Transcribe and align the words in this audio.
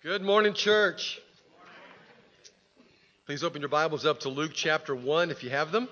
Good 0.00 0.22
morning, 0.22 0.54
church. 0.54 1.20
Please 3.26 3.42
open 3.42 3.62
your 3.62 3.68
Bibles 3.68 4.06
up 4.06 4.20
to 4.20 4.28
Luke 4.28 4.52
chapter 4.54 4.94
1 4.94 5.32
if 5.32 5.42
you 5.42 5.50
have 5.50 5.72
them. 5.72 5.88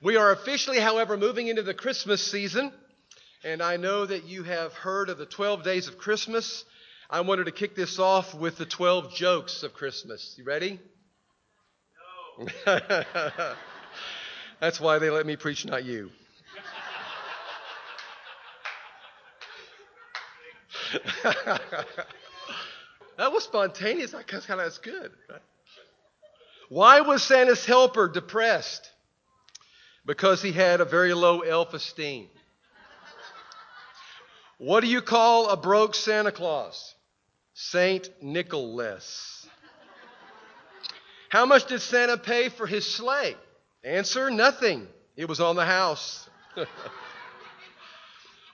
We 0.00 0.16
are 0.16 0.32
officially, 0.32 0.80
however, 0.80 1.18
moving 1.18 1.48
into 1.48 1.62
the 1.62 1.74
Christmas 1.74 2.24
season, 2.24 2.72
and 3.44 3.62
I 3.62 3.76
know 3.76 4.06
that 4.06 4.24
you 4.24 4.42
have 4.44 4.72
heard 4.72 5.10
of 5.10 5.18
the 5.18 5.26
12 5.26 5.64
days 5.64 5.86
of 5.86 5.98
Christmas. 5.98 6.64
I 7.10 7.20
wanted 7.20 7.44
to 7.44 7.52
kick 7.52 7.76
this 7.76 7.98
off 7.98 8.32
with 8.34 8.56
the 8.56 8.64
12 8.64 9.12
jokes 9.12 9.62
of 9.62 9.74
Christmas. 9.74 10.34
You 10.38 10.44
ready? 10.44 10.80
No. 12.66 12.74
That's 14.60 14.80
why 14.80 14.98
they 14.98 15.10
let 15.10 15.26
me 15.26 15.36
preach, 15.36 15.66
not 15.66 15.84
you. 15.84 16.10
that 23.16 23.32
was 23.32 23.44
spontaneous. 23.44 24.14
I 24.14 24.22
kind 24.22 24.42
of 24.48 24.58
that's 24.58 24.78
good. 24.78 25.12
Why 26.68 27.00
was 27.00 27.22
Santa's 27.22 27.64
helper 27.64 28.08
depressed? 28.08 28.90
Because 30.06 30.42
he 30.42 30.52
had 30.52 30.80
a 30.80 30.84
very 30.84 31.14
low 31.14 31.40
elf 31.40 31.74
esteem. 31.74 32.28
What 34.58 34.80
do 34.80 34.86
you 34.88 35.00
call 35.00 35.48
a 35.48 35.56
broke 35.56 35.94
Santa 35.94 36.32
Claus? 36.32 36.94
Saint 37.54 38.10
Nicholas. 38.22 39.46
How 41.28 41.46
much 41.46 41.66
did 41.66 41.80
Santa 41.80 42.16
pay 42.16 42.48
for 42.48 42.66
his 42.66 42.86
sleigh? 42.86 43.36
Answer 43.84 44.30
nothing. 44.30 44.86
It 45.16 45.28
was 45.28 45.40
on 45.40 45.56
the 45.56 45.64
house. 45.64 46.28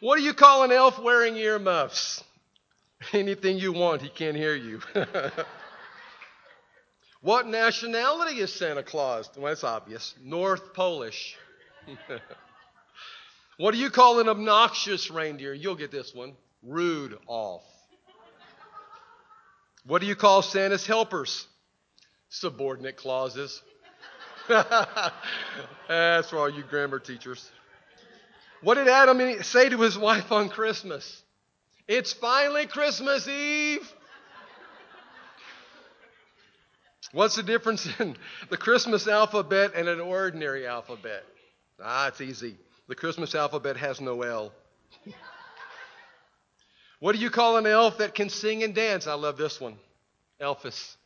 what 0.06 0.18
do 0.18 0.22
you 0.22 0.34
call 0.34 0.62
an 0.62 0.70
elf 0.70 1.00
wearing 1.00 1.36
earmuffs? 1.36 2.22
Anything 3.12 3.58
you 3.58 3.72
want, 3.72 4.02
he 4.02 4.08
can't 4.08 4.36
hear 4.36 4.54
you. 4.54 4.80
what 7.22 7.48
nationality 7.48 8.38
is 8.38 8.52
Santa 8.52 8.84
Claus? 8.84 9.28
Well, 9.36 9.52
it's 9.52 9.64
obvious 9.64 10.14
North 10.22 10.74
Polish. 10.74 11.36
what 13.56 13.72
do 13.72 13.78
you 13.78 13.90
call 13.90 14.20
an 14.20 14.28
obnoxious 14.28 15.10
reindeer? 15.10 15.52
You'll 15.52 15.74
get 15.74 15.90
this 15.90 16.14
one 16.14 16.34
Rude 16.62 17.18
off. 17.26 17.64
What 19.86 20.02
do 20.02 20.06
you 20.06 20.14
call 20.14 20.40
Santa's 20.42 20.86
helpers? 20.86 21.48
Subordinate 22.28 22.96
clauses. 22.96 23.60
That's 24.46 26.30
for 26.30 26.38
all 26.38 26.48
you 26.48 26.62
grammar 26.62 27.00
teachers. 27.00 27.50
What 28.62 28.74
did 28.74 28.88
Adam 28.88 29.42
say 29.42 29.68
to 29.68 29.80
his 29.80 29.98
wife 29.98 30.32
on 30.32 30.48
Christmas? 30.48 31.22
It's 31.88 32.12
finally 32.12 32.66
Christmas 32.66 33.28
Eve. 33.28 33.92
What's 37.12 37.36
the 37.36 37.42
difference 37.42 37.88
in 38.00 38.16
the 38.50 38.56
Christmas 38.56 39.06
alphabet 39.06 39.72
and 39.74 39.88
an 39.88 40.00
ordinary 40.00 40.66
alphabet? 40.66 41.24
Ah, 41.82 42.08
it's 42.08 42.20
easy. 42.20 42.56
The 42.88 42.94
Christmas 42.94 43.34
alphabet 43.34 43.76
has 43.76 44.00
no 44.00 44.22
L. 44.22 44.52
what 47.00 47.14
do 47.14 47.20
you 47.20 47.30
call 47.30 47.56
an 47.58 47.66
elf 47.66 47.98
that 47.98 48.14
can 48.14 48.28
sing 48.28 48.62
and 48.64 48.74
dance? 48.74 49.06
I 49.06 49.14
love 49.14 49.36
this 49.36 49.60
one 49.60 49.76
Elphys. 50.40 50.96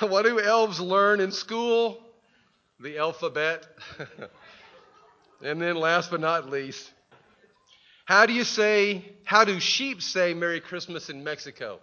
what 0.00 0.24
do 0.24 0.40
elves 0.40 0.80
learn 0.80 1.20
in 1.20 1.32
school? 1.32 2.02
The 2.80 2.98
alphabet. 2.98 3.66
and 5.42 5.60
then, 5.60 5.76
last 5.76 6.10
but 6.10 6.20
not 6.20 6.50
least, 6.50 6.90
how 8.04 8.26
do 8.26 8.32
you 8.32 8.44
say, 8.44 9.04
how 9.24 9.44
do 9.44 9.58
sheep 9.58 10.00
say 10.02 10.34
Merry 10.34 10.60
Christmas 10.60 11.10
in 11.10 11.24
Mexico? 11.24 11.80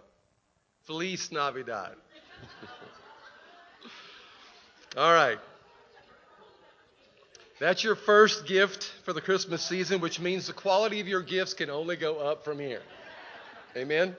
Feliz 0.86 1.30
Navidad. 1.32 1.94
All 4.96 5.12
right. 5.12 5.38
That's 7.60 7.84
your 7.84 7.94
first 7.94 8.46
gift 8.46 8.84
for 9.04 9.12
the 9.12 9.20
Christmas 9.20 9.62
season, 9.62 10.00
which 10.00 10.20
means 10.20 10.46
the 10.46 10.52
quality 10.52 11.00
of 11.00 11.08
your 11.08 11.22
gifts 11.22 11.54
can 11.54 11.70
only 11.70 11.96
go 11.96 12.18
up 12.18 12.44
from 12.44 12.58
here. 12.58 12.82
Amen? 13.76 14.16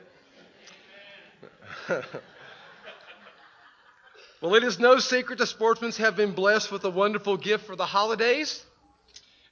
well, 4.46 4.54
it 4.54 4.64
is 4.64 4.78
no 4.78 5.00
secret 5.00 5.40
the 5.40 5.48
sportsmen 5.48 5.92
have 5.94 6.16
been 6.16 6.34
blessed 6.34 6.72
with 6.72 6.84
a 6.84 6.90
wonderful 6.92 7.36
gift 7.36 7.66
for 7.66 7.76
the 7.76 7.86
holidays. 7.88 8.64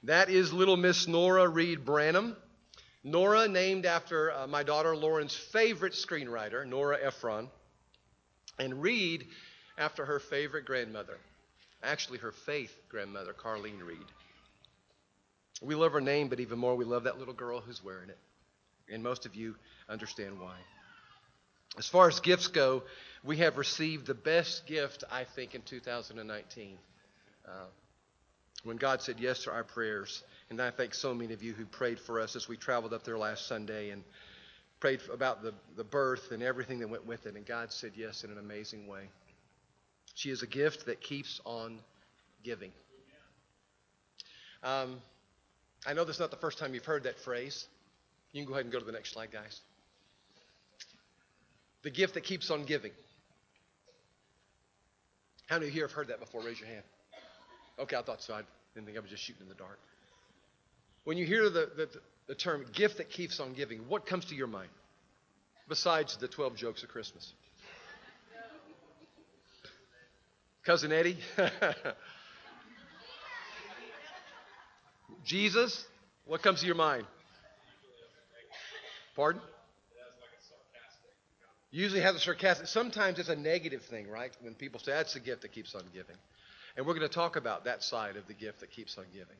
That 0.04 0.30
is 0.30 0.52
little 0.52 0.76
Miss 0.76 1.08
Nora 1.08 1.48
Reed 1.48 1.84
Branham. 1.84 2.36
Nora, 3.02 3.48
named 3.48 3.86
after 3.86 4.30
uh, 4.30 4.46
my 4.46 4.62
daughter 4.62 4.94
Lauren's 4.94 5.34
favorite 5.34 5.94
screenwriter, 5.94 6.64
Nora 6.64 6.96
Ephron, 7.02 7.48
and 8.60 8.80
Reed, 8.80 9.26
after 9.76 10.04
her 10.04 10.20
favorite 10.20 10.64
grandmother, 10.64 11.18
actually 11.82 12.18
her 12.18 12.30
faith 12.30 12.72
grandmother, 12.88 13.32
Carlene 13.32 13.84
Reed. 13.84 13.98
We 15.60 15.74
love 15.74 15.90
her 15.90 16.00
name, 16.00 16.28
but 16.28 16.38
even 16.38 16.60
more, 16.60 16.76
we 16.76 16.84
love 16.84 17.02
that 17.02 17.18
little 17.18 17.34
girl 17.34 17.60
who's 17.60 17.82
wearing 17.82 18.10
it. 18.10 18.18
And 18.88 19.02
most 19.02 19.26
of 19.26 19.34
you 19.34 19.56
understand 19.88 20.38
why. 20.38 20.54
As 21.76 21.88
far 21.88 22.06
as 22.06 22.20
gifts 22.20 22.46
go, 22.46 22.84
we 23.24 23.38
have 23.38 23.56
received 23.56 24.06
the 24.06 24.14
best 24.14 24.66
gift, 24.66 25.04
I 25.10 25.24
think, 25.24 25.54
in 25.54 25.62
2019. 25.62 26.76
Uh, 27.46 27.50
when 28.64 28.76
God 28.76 29.02
said 29.02 29.16
yes 29.20 29.44
to 29.44 29.52
our 29.52 29.64
prayers 29.64 30.22
and 30.50 30.60
I 30.60 30.70
thank 30.70 30.94
so 30.94 31.14
many 31.14 31.32
of 31.32 31.42
you 31.42 31.52
who 31.52 31.64
prayed 31.64 31.98
for 31.98 32.20
us 32.20 32.36
as 32.36 32.48
we 32.48 32.56
traveled 32.56 32.92
up 32.92 33.04
there 33.04 33.18
last 33.18 33.46
Sunday 33.46 33.90
and 33.90 34.04
prayed 34.78 35.00
about 35.12 35.42
the, 35.42 35.54
the 35.76 35.84
birth 35.84 36.30
and 36.32 36.42
everything 36.42 36.80
that 36.80 36.88
went 36.88 37.06
with 37.06 37.26
it. 37.26 37.34
And 37.34 37.46
God 37.46 37.72
said 37.72 37.92
yes 37.96 38.24
in 38.24 38.30
an 38.30 38.38
amazing 38.38 38.86
way. 38.86 39.08
She 40.14 40.30
is 40.30 40.42
a 40.42 40.46
gift 40.46 40.86
that 40.86 41.00
keeps 41.00 41.40
on 41.44 41.78
giving. 42.42 42.72
Um, 44.62 45.00
I 45.86 45.92
know 45.92 46.04
this 46.04 46.16
is 46.16 46.20
not 46.20 46.30
the 46.30 46.36
first 46.36 46.58
time 46.58 46.74
you've 46.74 46.84
heard 46.84 47.04
that 47.04 47.18
phrase. 47.18 47.66
You 48.32 48.42
can 48.42 48.48
go 48.48 48.54
ahead 48.54 48.64
and 48.64 48.72
go 48.72 48.78
to 48.78 48.84
the 48.84 48.92
next 48.92 49.12
slide, 49.12 49.30
guys. 49.32 49.60
The 51.82 51.90
gift 51.90 52.14
that 52.14 52.24
keeps 52.24 52.50
on 52.50 52.64
giving. 52.64 52.92
How 55.46 55.58
many 55.58 55.70
here 55.70 55.86
have 55.86 55.92
heard 55.92 56.08
that 56.08 56.20
before? 56.20 56.42
Raise 56.42 56.58
your 56.58 56.68
hand. 56.68 56.82
Okay, 57.78 57.96
I 57.96 58.02
thought 58.02 58.22
so. 58.22 58.34
I 58.34 58.42
didn't 58.74 58.86
think 58.86 58.96
I 58.96 59.00
was 59.00 59.10
just 59.10 59.22
shooting 59.22 59.42
in 59.42 59.48
the 59.48 59.54
dark. 59.54 59.78
When 61.04 61.18
you 61.18 61.26
hear 61.26 61.50
the, 61.50 61.70
the, 61.76 61.88
the 62.28 62.34
term 62.34 62.64
gift 62.72 62.98
that 62.98 63.10
keeps 63.10 63.40
on 63.40 63.52
giving, 63.52 63.80
what 63.88 64.06
comes 64.06 64.24
to 64.26 64.34
your 64.34 64.46
mind 64.46 64.70
besides 65.68 66.16
the 66.16 66.28
12 66.28 66.56
jokes 66.56 66.82
of 66.82 66.88
Christmas? 66.88 67.32
Cousin 70.64 70.92
Eddie? 70.92 71.18
Jesus? 75.24 75.84
What 76.26 76.42
comes 76.42 76.60
to 76.60 76.66
your 76.66 76.74
mind? 76.74 77.06
Pardon? 79.14 79.42
Usually 81.74 82.02
has 82.02 82.14
a 82.14 82.20
sarcastic. 82.20 82.68
Sometimes 82.68 83.18
it's 83.18 83.28
a 83.28 83.34
negative 83.34 83.82
thing, 83.82 84.08
right? 84.08 84.30
When 84.42 84.54
people 84.54 84.78
say 84.78 84.92
that's 84.92 85.14
the 85.14 85.18
gift 85.20 85.42
that 85.42 85.50
keeps 85.50 85.74
on 85.74 85.82
giving. 85.92 86.14
And 86.76 86.86
we're 86.86 86.94
going 86.94 87.08
to 87.08 87.12
talk 87.12 87.34
about 87.34 87.64
that 87.64 87.82
side 87.82 88.14
of 88.14 88.28
the 88.28 88.32
gift 88.32 88.60
that 88.60 88.70
keeps 88.70 88.96
on 88.96 89.06
giving. 89.12 89.36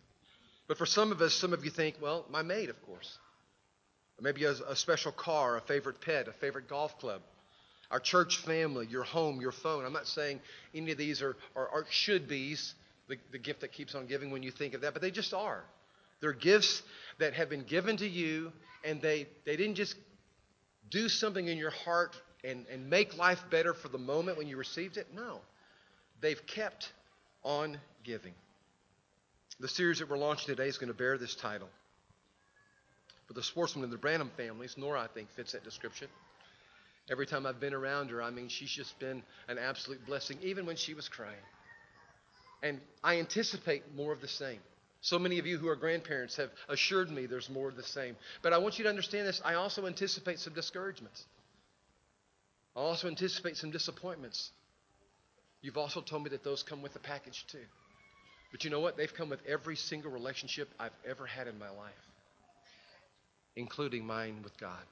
But 0.67 0.77
for 0.77 0.85
some 0.85 1.13
of 1.13 1.21
us, 1.21 1.33
some 1.33 1.53
of 1.53 1.65
you 1.65 1.71
think, 1.71 1.95
well, 2.03 2.27
my 2.29 2.43
maid, 2.43 2.71
of 2.71 2.87
course. 2.87 3.19
maybe 4.21 4.43
a, 4.47 4.51
a 4.51 4.75
special 4.75 5.13
car, 5.13 5.57
a 5.57 5.61
favorite 5.61 6.01
pet, 6.01 6.27
a 6.27 6.33
favorite 6.33 6.69
golf 6.69 6.99
club, 6.99 7.21
our 7.93 8.01
church 8.01 8.39
family, 8.39 8.89
your 8.91 9.05
home, 9.05 9.41
your 9.41 9.53
phone. 9.53 9.85
I'm 9.85 9.93
not 9.93 10.09
saying 10.09 10.41
any 10.75 10.91
of 10.91 10.99
these 10.99 11.23
are, 11.23 11.37
are, 11.55 11.69
are 11.69 11.85
should 11.89 12.27
be's, 12.27 12.75
the, 13.09 13.17
the 13.31 13.39
gift 13.39 13.61
that 13.61 13.71
keeps 13.71 13.95
on 13.95 14.09
giving 14.09 14.33
when 14.33 14.43
you 14.43 14.51
think 14.51 14.75
of 14.75 14.81
that, 14.81 14.93
but 14.93 15.03
they 15.03 15.13
just 15.13 15.35
are. 15.35 15.63
They're 16.21 16.33
gifts 16.33 16.83
that 17.21 17.35
have 17.35 17.49
been 17.49 17.63
given 17.63 17.97
to 17.99 18.09
you, 18.09 18.51
and 18.85 19.01
they, 19.01 19.29
they 19.47 19.57
didn't 19.57 19.77
just 19.77 19.95
do 20.95 21.09
something 21.09 21.49
in 21.49 21.59
your 21.59 21.71
heart 21.71 22.17
and, 22.45 22.67
and 22.73 22.89
make 22.89 23.19
life 23.19 23.43
better 23.51 23.75
for 23.75 23.89
the 23.89 23.99
moment 23.99 24.39
when 24.39 24.47
you 24.47 24.57
received 24.57 24.97
it. 24.97 25.09
No. 25.13 25.41
They've 26.21 26.47
kept 26.47 26.93
on 27.43 27.79
giving. 28.05 28.33
The 29.59 29.67
series 29.67 29.99
that 29.99 30.09
we're 30.09 30.19
launching 30.19 30.55
today 30.55 30.69
is 30.69 30.79
going 30.79 30.93
to 30.93 30.97
bear 30.97 31.19
this 31.19 31.35
title. 31.35 31.69
For 33.27 33.33
the 33.33 33.43
sportsmen 33.43 33.85
in 33.85 33.91
the 33.91 33.99
Branham 33.99 34.31
families, 34.37 34.77
Nora, 34.79 35.01
I 35.01 35.09
think, 35.09 35.31
fits 35.31 35.53
that 35.53 35.65
description. 35.65 36.07
Every 37.11 37.27
time 37.27 37.45
I've 37.45 37.61
been 37.61 37.75
around 37.75 38.11
her, 38.11 38.23
I 38.23 38.31
mean, 38.31 38.49
she's 38.49 38.71
just 38.71 38.97
been 39.01 39.25
an 39.49 39.59
absolute 39.59 40.07
blessing, 40.07 40.39
even 40.43 40.65
when 40.65 40.77
she 40.77 40.95
was 40.95 41.09
crying. 41.09 41.35
And 42.63 42.81
I 43.03 43.19
anticipate 43.19 43.83
more 43.97 44.13
of 44.13 44.21
the 44.21 44.29
same. 44.29 44.61
So 45.05 45.19
many 45.19 45.39
of 45.39 45.47
you 45.47 45.59
who 45.59 45.69
are 45.69 45.77
grandparents 45.77 46.37
have 46.37 46.51
assured 46.69 47.11
me 47.11 47.27
there's 47.27 47.51
more 47.51 47.69
of 47.69 47.77
the 47.77 47.83
same. 47.83 48.17
But 48.43 48.55
I 48.55 48.59
want 48.59 48.79
you 48.79 48.85
to 48.85 48.89
understand 48.89 49.29
this. 49.29 49.41
I 49.45 49.55
also 49.55 49.87
anticipate 49.87 50.39
some 50.39 50.55
discouragements. 50.55 51.23
I 52.75 52.81
also 52.81 53.09
anticipate 53.09 53.59
some 53.59 53.71
disappointments. 53.71 54.51
You've 55.61 55.77
also 55.77 56.01
told 56.01 56.25
me 56.25 56.31
that 56.31 56.43
those 56.43 56.63
come 56.63 56.83
with 56.83 56.95
the 56.95 57.01
package 57.01 57.45
too. 57.53 57.67
But 58.51 58.65
you 58.65 58.71
know 58.71 58.81
what? 58.81 58.97
They've 58.97 59.13
come 59.13 59.29
with 59.29 59.41
every 59.47 59.77
single 59.77 60.11
relationship 60.11 60.69
I've 60.81 60.93
ever 61.07 61.27
had 61.27 61.49
in 61.49 61.59
my 61.59 61.71
life. 61.71 61.93
including 63.57 64.07
mine 64.07 64.41
with 64.43 64.59
God. 64.59 64.83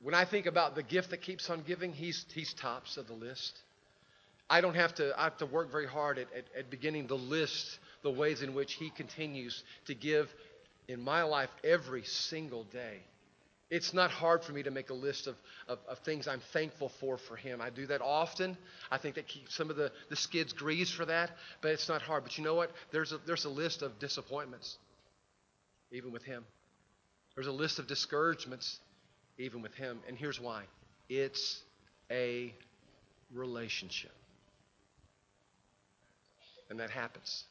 When 0.00 0.14
I 0.14 0.24
think 0.24 0.46
about 0.46 0.74
the 0.74 0.82
gift 0.82 1.10
that 1.10 1.22
keeps 1.22 1.48
on 1.50 1.62
giving, 1.66 1.92
he's, 1.92 2.24
he's 2.34 2.52
tops 2.54 2.96
of 2.96 3.06
the 3.06 3.14
list. 3.14 3.58
I 4.48 4.60
don't 4.60 4.76
have 4.76 4.94
to, 4.96 5.12
I 5.18 5.24
have 5.24 5.38
to 5.38 5.46
work 5.46 5.70
very 5.72 5.86
hard 5.86 6.18
at, 6.18 6.28
at, 6.32 6.44
at 6.56 6.70
beginning 6.70 7.08
to 7.08 7.16
list 7.16 7.78
the 8.02 8.10
ways 8.10 8.42
in 8.42 8.54
which 8.54 8.74
he 8.74 8.90
continues 8.90 9.64
to 9.86 9.94
give 9.94 10.32
in 10.88 11.02
my 11.02 11.22
life 11.24 11.50
every 11.64 12.04
single 12.04 12.64
day. 12.64 13.00
It's 13.68 13.92
not 13.92 14.12
hard 14.12 14.44
for 14.44 14.52
me 14.52 14.62
to 14.62 14.70
make 14.70 14.90
a 14.90 14.94
list 14.94 15.26
of, 15.26 15.34
of, 15.66 15.80
of, 15.88 15.98
things 16.00 16.28
I'm 16.28 16.40
thankful 16.52 16.88
for 17.00 17.18
for 17.18 17.34
him. 17.34 17.60
I 17.60 17.70
do 17.70 17.86
that 17.88 18.00
often. 18.00 18.56
I 18.92 18.98
think 18.98 19.16
that 19.16 19.26
keeps 19.26 19.56
some 19.56 19.70
of 19.70 19.76
the, 19.76 19.90
the 20.08 20.14
skids 20.14 20.52
greased 20.52 20.94
for 20.94 21.04
that, 21.06 21.32
but 21.62 21.72
it's 21.72 21.88
not 21.88 22.00
hard. 22.00 22.22
But 22.22 22.38
you 22.38 22.44
know 22.44 22.54
what? 22.54 22.70
There's 22.92 23.10
a, 23.10 23.18
there's 23.26 23.44
a 23.44 23.50
list 23.50 23.82
of 23.82 23.98
disappointments, 23.98 24.78
even 25.90 26.12
with 26.12 26.22
him. 26.22 26.44
There's 27.34 27.48
a 27.48 27.52
list 27.52 27.80
of 27.80 27.88
discouragements, 27.88 28.78
even 29.36 29.62
with 29.62 29.74
him. 29.74 29.98
And 30.06 30.16
here's 30.16 30.40
why 30.40 30.62
it's 31.08 31.60
a 32.08 32.54
relationship. 33.32 34.12
And 36.70 36.80
that 36.80 36.90
happens 36.90 37.44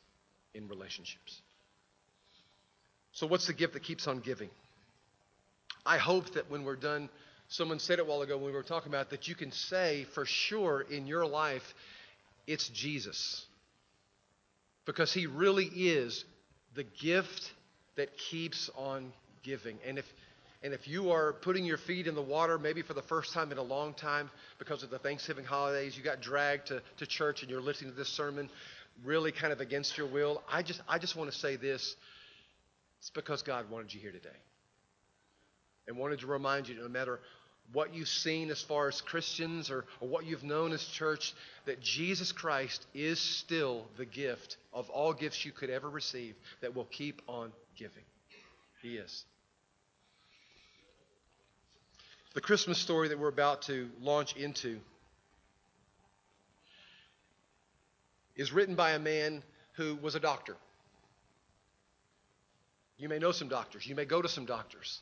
in 0.53 0.67
relationships. 0.67 1.41
So, 3.13 3.27
what's 3.27 3.47
the 3.47 3.53
gift 3.53 3.73
that 3.73 3.83
keeps 3.83 4.07
on 4.07 4.19
giving? 4.19 4.49
I 5.85 5.97
hope 5.97 6.33
that 6.33 6.49
when 6.49 6.65
we're 6.65 6.75
done, 6.75 7.09
someone 7.47 7.79
said 7.79 7.99
it 7.99 8.01
a 8.01 8.05
while 8.05 8.21
ago 8.21 8.37
when 8.37 8.47
we 8.47 8.51
were 8.51 8.63
talking 8.63 8.91
about 8.91 9.11
that 9.11 9.27
you 9.27 9.35
can 9.35 9.51
say 9.51 10.05
for 10.13 10.25
sure 10.25 10.81
in 10.81 11.07
your 11.07 11.25
life, 11.25 11.63
it's 12.47 12.67
Jesus. 12.69 13.45
Because 14.85 15.13
he 15.13 15.27
really 15.27 15.65
is 15.65 16.25
the 16.75 16.83
gift 16.83 17.51
that 17.95 18.17
keeps 18.17 18.69
on 18.75 19.13
giving. 19.43 19.77
And 19.85 19.97
if 19.97 20.05
and 20.63 20.73
if 20.73 20.87
you 20.87 21.11
are 21.11 21.33
putting 21.33 21.63
your 21.63 21.77
feet 21.77 22.07
in 22.07 22.15
the 22.15 22.23
water, 22.23 22.57
maybe 22.57 22.81
for 22.81 22.95
the 22.95 23.03
first 23.03 23.33
time 23.33 23.51
in 23.51 23.59
a 23.59 23.63
long 23.63 23.93
time 23.93 24.31
because 24.57 24.81
of 24.81 24.89
the 24.89 24.97
Thanksgiving 24.97 25.45
holidays, 25.45 25.95
you 25.95 26.03
got 26.03 26.21
dragged 26.21 26.67
to, 26.67 26.81
to 26.97 27.05
church 27.05 27.43
and 27.43 27.51
you're 27.51 27.61
listening 27.61 27.91
to 27.91 27.97
this 27.97 28.09
sermon 28.09 28.49
really 29.03 29.31
kind 29.31 29.51
of 29.51 29.59
against 29.59 29.97
your 29.97 30.07
will, 30.07 30.41
I 30.51 30.61
just, 30.61 30.81
I 30.87 30.99
just 30.99 31.15
want 31.15 31.31
to 31.31 31.37
say 31.37 31.55
this. 31.55 31.95
It's 32.99 33.09
because 33.09 33.41
God 33.41 33.69
wanted 33.69 33.93
you 33.93 33.99
here 33.99 34.11
today 34.11 34.29
and 35.87 35.97
wanted 35.97 36.19
to 36.21 36.27
remind 36.27 36.67
you 36.67 36.75
no 36.75 36.87
matter 36.87 37.19
what 37.73 37.93
you've 37.93 38.07
seen 38.07 38.49
as 38.49 38.61
far 38.61 38.87
as 38.87 39.01
Christians 39.01 39.71
or, 39.71 39.85
or 39.99 40.07
what 40.07 40.25
you've 40.25 40.43
known 40.43 40.71
as 40.71 40.83
church, 40.85 41.33
that 41.65 41.81
Jesus 41.81 42.31
Christ 42.31 42.85
is 42.93 43.19
still 43.19 43.85
the 43.97 44.05
gift 44.05 44.57
of 44.73 44.89
all 44.89 45.13
gifts 45.13 45.45
you 45.45 45.51
could 45.51 45.69
ever 45.69 45.89
receive 45.89 46.35
that 46.61 46.75
will 46.75 46.85
keep 46.85 47.21
on 47.27 47.51
giving. 47.75 48.03
He 48.81 48.97
is. 48.97 49.25
The 52.35 52.41
Christmas 52.41 52.77
story 52.77 53.07
that 53.09 53.19
we're 53.19 53.29
about 53.29 53.63
to 53.63 53.89
launch 54.01 54.35
into 54.35 54.79
is 58.35 58.51
written 58.51 58.75
by 58.75 58.91
a 58.91 58.99
man 58.99 59.43
who 59.73 59.95
was 59.95 60.15
a 60.15 60.19
doctor. 60.19 60.55
You 62.97 63.09
may 63.09 63.19
know 63.19 63.31
some 63.31 63.49
doctors, 63.49 63.85
you 63.85 63.95
may 63.95 64.05
go 64.05 64.21
to 64.21 64.29
some 64.29 64.45
doctors. 64.45 65.01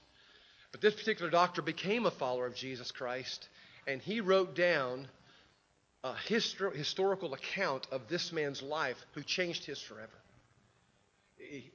But 0.71 0.81
this 0.81 0.95
particular 0.95 1.29
doctor 1.29 1.61
became 1.61 2.05
a 2.05 2.11
follower 2.11 2.47
of 2.47 2.55
Jesus 2.55 2.91
Christ, 2.91 3.47
and 3.87 4.01
he 4.01 4.21
wrote 4.21 4.55
down 4.55 5.07
a 6.03 6.13
histor- 6.27 6.75
historical 6.75 7.33
account 7.33 7.87
of 7.91 8.07
this 8.09 8.31
man's 8.31 8.61
life 8.61 8.97
who 9.13 9.21
changed 9.21 9.65
his 9.65 9.79
forever. 9.79 10.11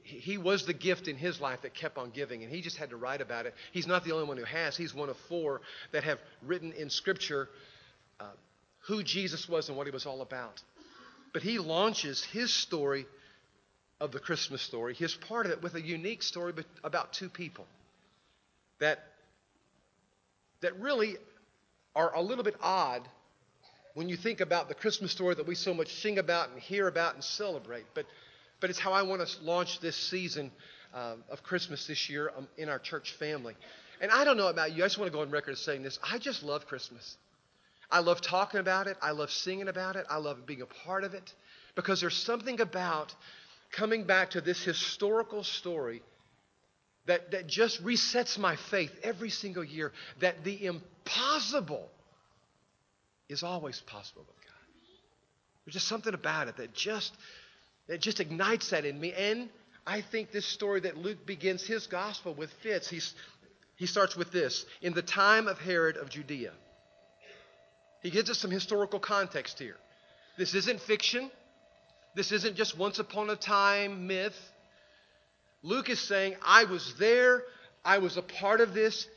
He 0.03 0.37
was 0.37 0.65
the 0.65 0.73
gift 0.73 1.07
in 1.07 1.15
his 1.15 1.39
life 1.39 1.61
that 1.61 1.73
kept 1.73 1.97
on 1.97 2.09
giving, 2.09 2.43
and 2.43 2.51
he 2.51 2.61
just 2.61 2.77
had 2.77 2.89
to 2.89 2.97
write 2.97 3.21
about 3.21 3.45
it. 3.45 3.53
He's 3.71 3.87
not 3.87 4.03
the 4.03 4.11
only 4.11 4.27
one 4.27 4.37
who 4.37 4.43
has. 4.43 4.75
He's 4.75 4.93
one 4.93 5.09
of 5.09 5.17
four 5.29 5.61
that 5.91 6.03
have 6.03 6.19
written 6.41 6.73
in 6.73 6.89
Scripture 6.89 7.47
uh, 8.19 8.25
who 8.87 9.03
Jesus 9.03 9.47
was 9.47 9.69
and 9.69 9.77
what 9.77 9.87
he 9.87 9.91
was 9.91 10.05
all 10.05 10.21
about. 10.21 10.61
But 11.33 11.43
he 11.43 11.59
launches 11.59 12.23
his 12.23 12.53
story 12.53 13.05
of 13.99 14.11
the 14.11 14.19
Christmas 14.19 14.61
story, 14.61 14.93
his 14.93 15.13
part 15.13 15.45
of 15.45 15.51
it, 15.51 15.61
with 15.61 15.75
a 15.75 15.81
unique 15.81 16.23
story 16.23 16.53
about 16.83 17.13
two 17.13 17.29
people 17.29 17.65
that, 18.79 18.99
that 20.61 20.79
really 20.79 21.17
are 21.95 22.15
a 22.15 22.21
little 22.21 22.43
bit 22.43 22.55
odd 22.61 23.07
when 23.93 24.07
you 24.07 24.15
think 24.15 24.39
about 24.39 24.69
the 24.69 24.75
Christmas 24.75 25.11
story 25.11 25.35
that 25.35 25.47
we 25.47 25.55
so 25.55 25.73
much 25.73 25.93
sing 25.93 26.17
about 26.17 26.49
and 26.49 26.59
hear 26.59 26.87
about 26.87 27.15
and 27.15 27.23
celebrate. 27.23 27.85
But, 27.93 28.05
but 28.61 28.69
it's 28.69 28.79
how 28.79 28.93
I 28.93 29.01
want 29.01 29.27
to 29.27 29.43
launch 29.43 29.79
this 29.81 29.95
season 29.95 30.51
uh, 30.93 31.15
of 31.29 31.43
Christmas 31.43 31.85
this 31.87 32.09
year 32.09 32.31
um, 32.37 32.47
in 32.57 32.69
our 32.69 32.79
church 32.79 33.13
family. 33.13 33.55
And 34.01 34.11
I 34.11 34.23
don't 34.23 34.37
know 34.37 34.47
about 34.47 34.71
you, 34.71 34.83
I 34.83 34.85
just 34.85 34.97
want 34.97 35.11
to 35.11 35.15
go 35.15 35.21
on 35.21 35.29
record 35.29 35.51
as 35.51 35.59
saying 35.59 35.83
this. 35.83 35.99
I 36.01 36.17
just 36.17 36.43
love 36.43 36.65
Christmas. 36.67 37.17
I 37.91 37.99
love 37.99 38.21
talking 38.21 38.59
about 38.59 38.87
it. 38.87 38.97
I 39.01 39.11
love 39.11 39.31
singing 39.31 39.67
about 39.67 39.95
it. 39.95 40.05
I 40.09 40.17
love 40.17 40.45
being 40.45 40.61
a 40.61 40.65
part 40.65 41.03
of 41.03 41.13
it 41.13 41.33
because 41.75 42.01
there's 42.01 42.15
something 42.15 42.61
about 42.61 43.13
coming 43.71 44.03
back 44.03 44.31
to 44.31 44.41
this 44.41 44.63
historical 44.63 45.43
story 45.43 46.01
that, 47.05 47.31
that 47.31 47.47
just 47.47 47.83
resets 47.83 48.37
my 48.37 48.55
faith 48.55 48.91
every 49.03 49.29
single 49.29 49.63
year 49.63 49.91
that 50.19 50.43
the 50.43 50.65
impossible 50.65 51.89
is 53.27 53.43
always 53.43 53.79
possible 53.81 54.23
with 54.27 54.45
God. 54.45 54.53
There's 55.65 55.73
just 55.73 55.87
something 55.87 56.13
about 56.13 56.47
it 56.47 56.57
that 56.57 56.73
just 56.73 57.13
that 57.87 58.01
just 58.01 58.19
ignites 58.19 58.69
that 58.69 58.85
in 58.85 58.99
me. 58.99 59.13
And 59.13 59.49
I 59.85 60.01
think 60.01 60.31
this 60.31 60.45
story 60.45 60.81
that 60.81 60.97
Luke 60.97 61.25
begins 61.25 61.65
his 61.65 61.87
gospel 61.87 62.33
with 62.35 62.51
fits. 62.61 62.87
He's, 62.87 63.13
he 63.75 63.87
starts 63.87 64.15
with 64.15 64.31
this 64.31 64.65
In 64.81 64.93
the 64.93 65.01
time 65.01 65.47
of 65.47 65.57
Herod 65.57 65.97
of 65.97 66.09
Judea. 66.09 66.51
He 68.01 68.09
gives 68.09 68.29
us 68.29 68.37
some 68.37 68.51
historical 68.51 68.99
context 68.99 69.59
here. 69.59 69.75
This 70.37 70.53
isn't 70.55 70.79
fiction. 70.81 71.29
This 72.15 72.31
isn't 72.31 72.55
just 72.55 72.77
once 72.77 72.99
upon 72.99 73.29
a 73.29 73.35
time 73.35 74.07
myth. 74.07 74.37
Luke 75.61 75.89
is 75.89 75.99
saying, 75.99 76.35
I 76.45 76.63
was 76.63 76.95
there, 76.97 77.43
I 77.83 77.97
was 77.97 78.17
a 78.17 78.21
part 78.21 78.61
of 78.61 78.73
this. 78.73 79.07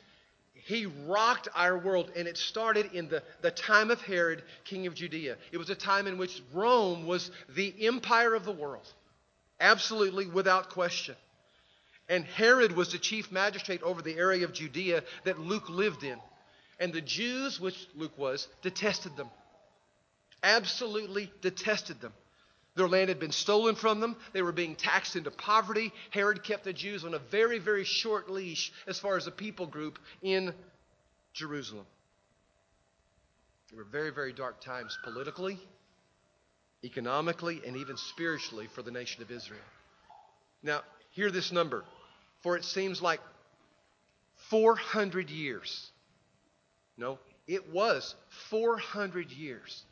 He 0.53 0.85
rocked 1.07 1.47
our 1.55 1.77
world, 1.77 2.11
and 2.15 2.27
it 2.27 2.37
started 2.37 2.93
in 2.93 3.09
the, 3.09 3.23
the 3.41 3.51
time 3.51 3.91
of 3.91 4.01
Herod, 4.01 4.43
king 4.63 4.87
of 4.87 4.95
Judea. 4.95 5.37
It 5.51 5.57
was 5.57 5.69
a 5.69 5.75
time 5.75 6.07
in 6.07 6.17
which 6.17 6.41
Rome 6.53 7.05
was 7.05 7.31
the 7.49 7.85
empire 7.85 8.33
of 8.33 8.45
the 8.45 8.51
world, 8.51 8.87
absolutely 9.59 10.27
without 10.27 10.69
question. 10.69 11.15
And 12.07 12.25
Herod 12.25 12.75
was 12.75 12.91
the 12.91 12.97
chief 12.97 13.31
magistrate 13.31 13.81
over 13.83 14.01
the 14.01 14.15
area 14.15 14.45
of 14.45 14.53
Judea 14.53 15.03
that 15.23 15.39
Luke 15.39 15.69
lived 15.69 16.03
in. 16.03 16.19
And 16.79 16.93
the 16.93 17.01
Jews, 17.01 17.59
which 17.59 17.87
Luke 17.95 18.17
was, 18.17 18.47
detested 18.61 19.15
them. 19.15 19.29
Absolutely 20.41 21.31
detested 21.41 22.01
them. 22.01 22.13
Their 22.75 22.87
land 22.87 23.09
had 23.09 23.19
been 23.19 23.31
stolen 23.31 23.75
from 23.75 23.99
them. 23.99 24.15
They 24.33 24.41
were 24.41 24.51
being 24.51 24.75
taxed 24.75 25.15
into 25.15 25.29
poverty. 25.29 25.93
Herod 26.09 26.43
kept 26.43 26.63
the 26.63 26.73
Jews 26.73 27.05
on 27.05 27.13
a 27.13 27.19
very, 27.19 27.59
very 27.59 27.83
short 27.83 28.29
leash 28.29 28.71
as 28.87 28.99
far 28.99 29.15
as 29.15 29.27
a 29.27 29.31
people 29.31 29.67
group 29.67 29.99
in 30.23 30.53
Jerusalem. 31.33 31.85
There 33.69 33.77
were 33.77 33.89
very, 33.89 34.11
very 34.11 34.33
dark 34.33 34.59
times 34.61 34.97
politically, 35.03 35.59
economically, 36.83 37.61
and 37.65 37.77
even 37.77 37.97
spiritually 37.97 38.67
for 38.73 38.81
the 38.81 38.91
nation 38.91 39.21
of 39.21 39.31
Israel. 39.31 39.61
Now, 40.63 40.81
hear 41.11 41.29
this 41.29 41.51
number. 41.51 41.83
For 42.41 42.57
it 42.57 42.65
seems 42.65 43.01
like 43.01 43.21
400 44.49 45.29
years 45.29 45.91
no, 46.97 47.19
it 47.47 47.71
was 47.71 48.15
400 48.49 49.31
years 49.31 49.83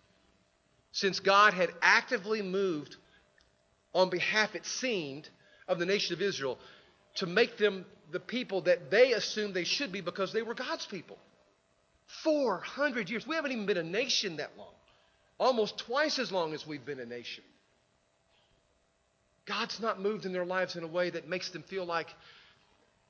since 0.92 1.20
God 1.20 1.54
had 1.54 1.70
actively 1.82 2.42
moved 2.42 2.96
on 3.94 4.10
behalf, 4.10 4.56
it 4.56 4.66
seemed, 4.66 5.30
of 5.68 5.80
the 5.80 5.86
nation 5.86 6.14
of 6.14 6.22
Israel 6.22 6.58
to 7.16 7.26
make 7.26 7.58
them 7.58 7.86
the 8.12 8.20
people 8.20 8.62
that 8.62 8.92
they 8.92 9.14
assumed 9.14 9.54
they 9.54 9.64
should 9.64 9.92
be 9.92 10.02
because 10.02 10.34
they 10.34 10.42
were 10.42 10.54
God's 10.54 10.86
people. 10.86 11.18
400 12.24 13.10
years. 13.10 13.26
We 13.26 13.36
haven't 13.36 13.52
even 13.52 13.66
been 13.66 13.78
a 13.78 13.84
nation 13.84 14.38
that 14.38 14.52
long, 14.58 14.74
almost 15.40 15.78
twice 15.80 16.20
as 16.20 16.32
long 16.32 16.54
as 16.54 16.68
we've 16.68 16.86
been 16.86 17.00
a 17.00 17.06
nation. 17.06 17.44
God's 19.46 19.80
not 19.80 20.00
moved 20.00 20.26
in 20.26 20.34
their 20.34 20.46
lives 20.46 20.76
in 20.76 20.84
a 20.84 20.88
way 20.88 21.10
that 21.10 21.28
makes 21.28 21.50
them 21.50 21.64
feel 21.64 21.86
like 21.86 22.08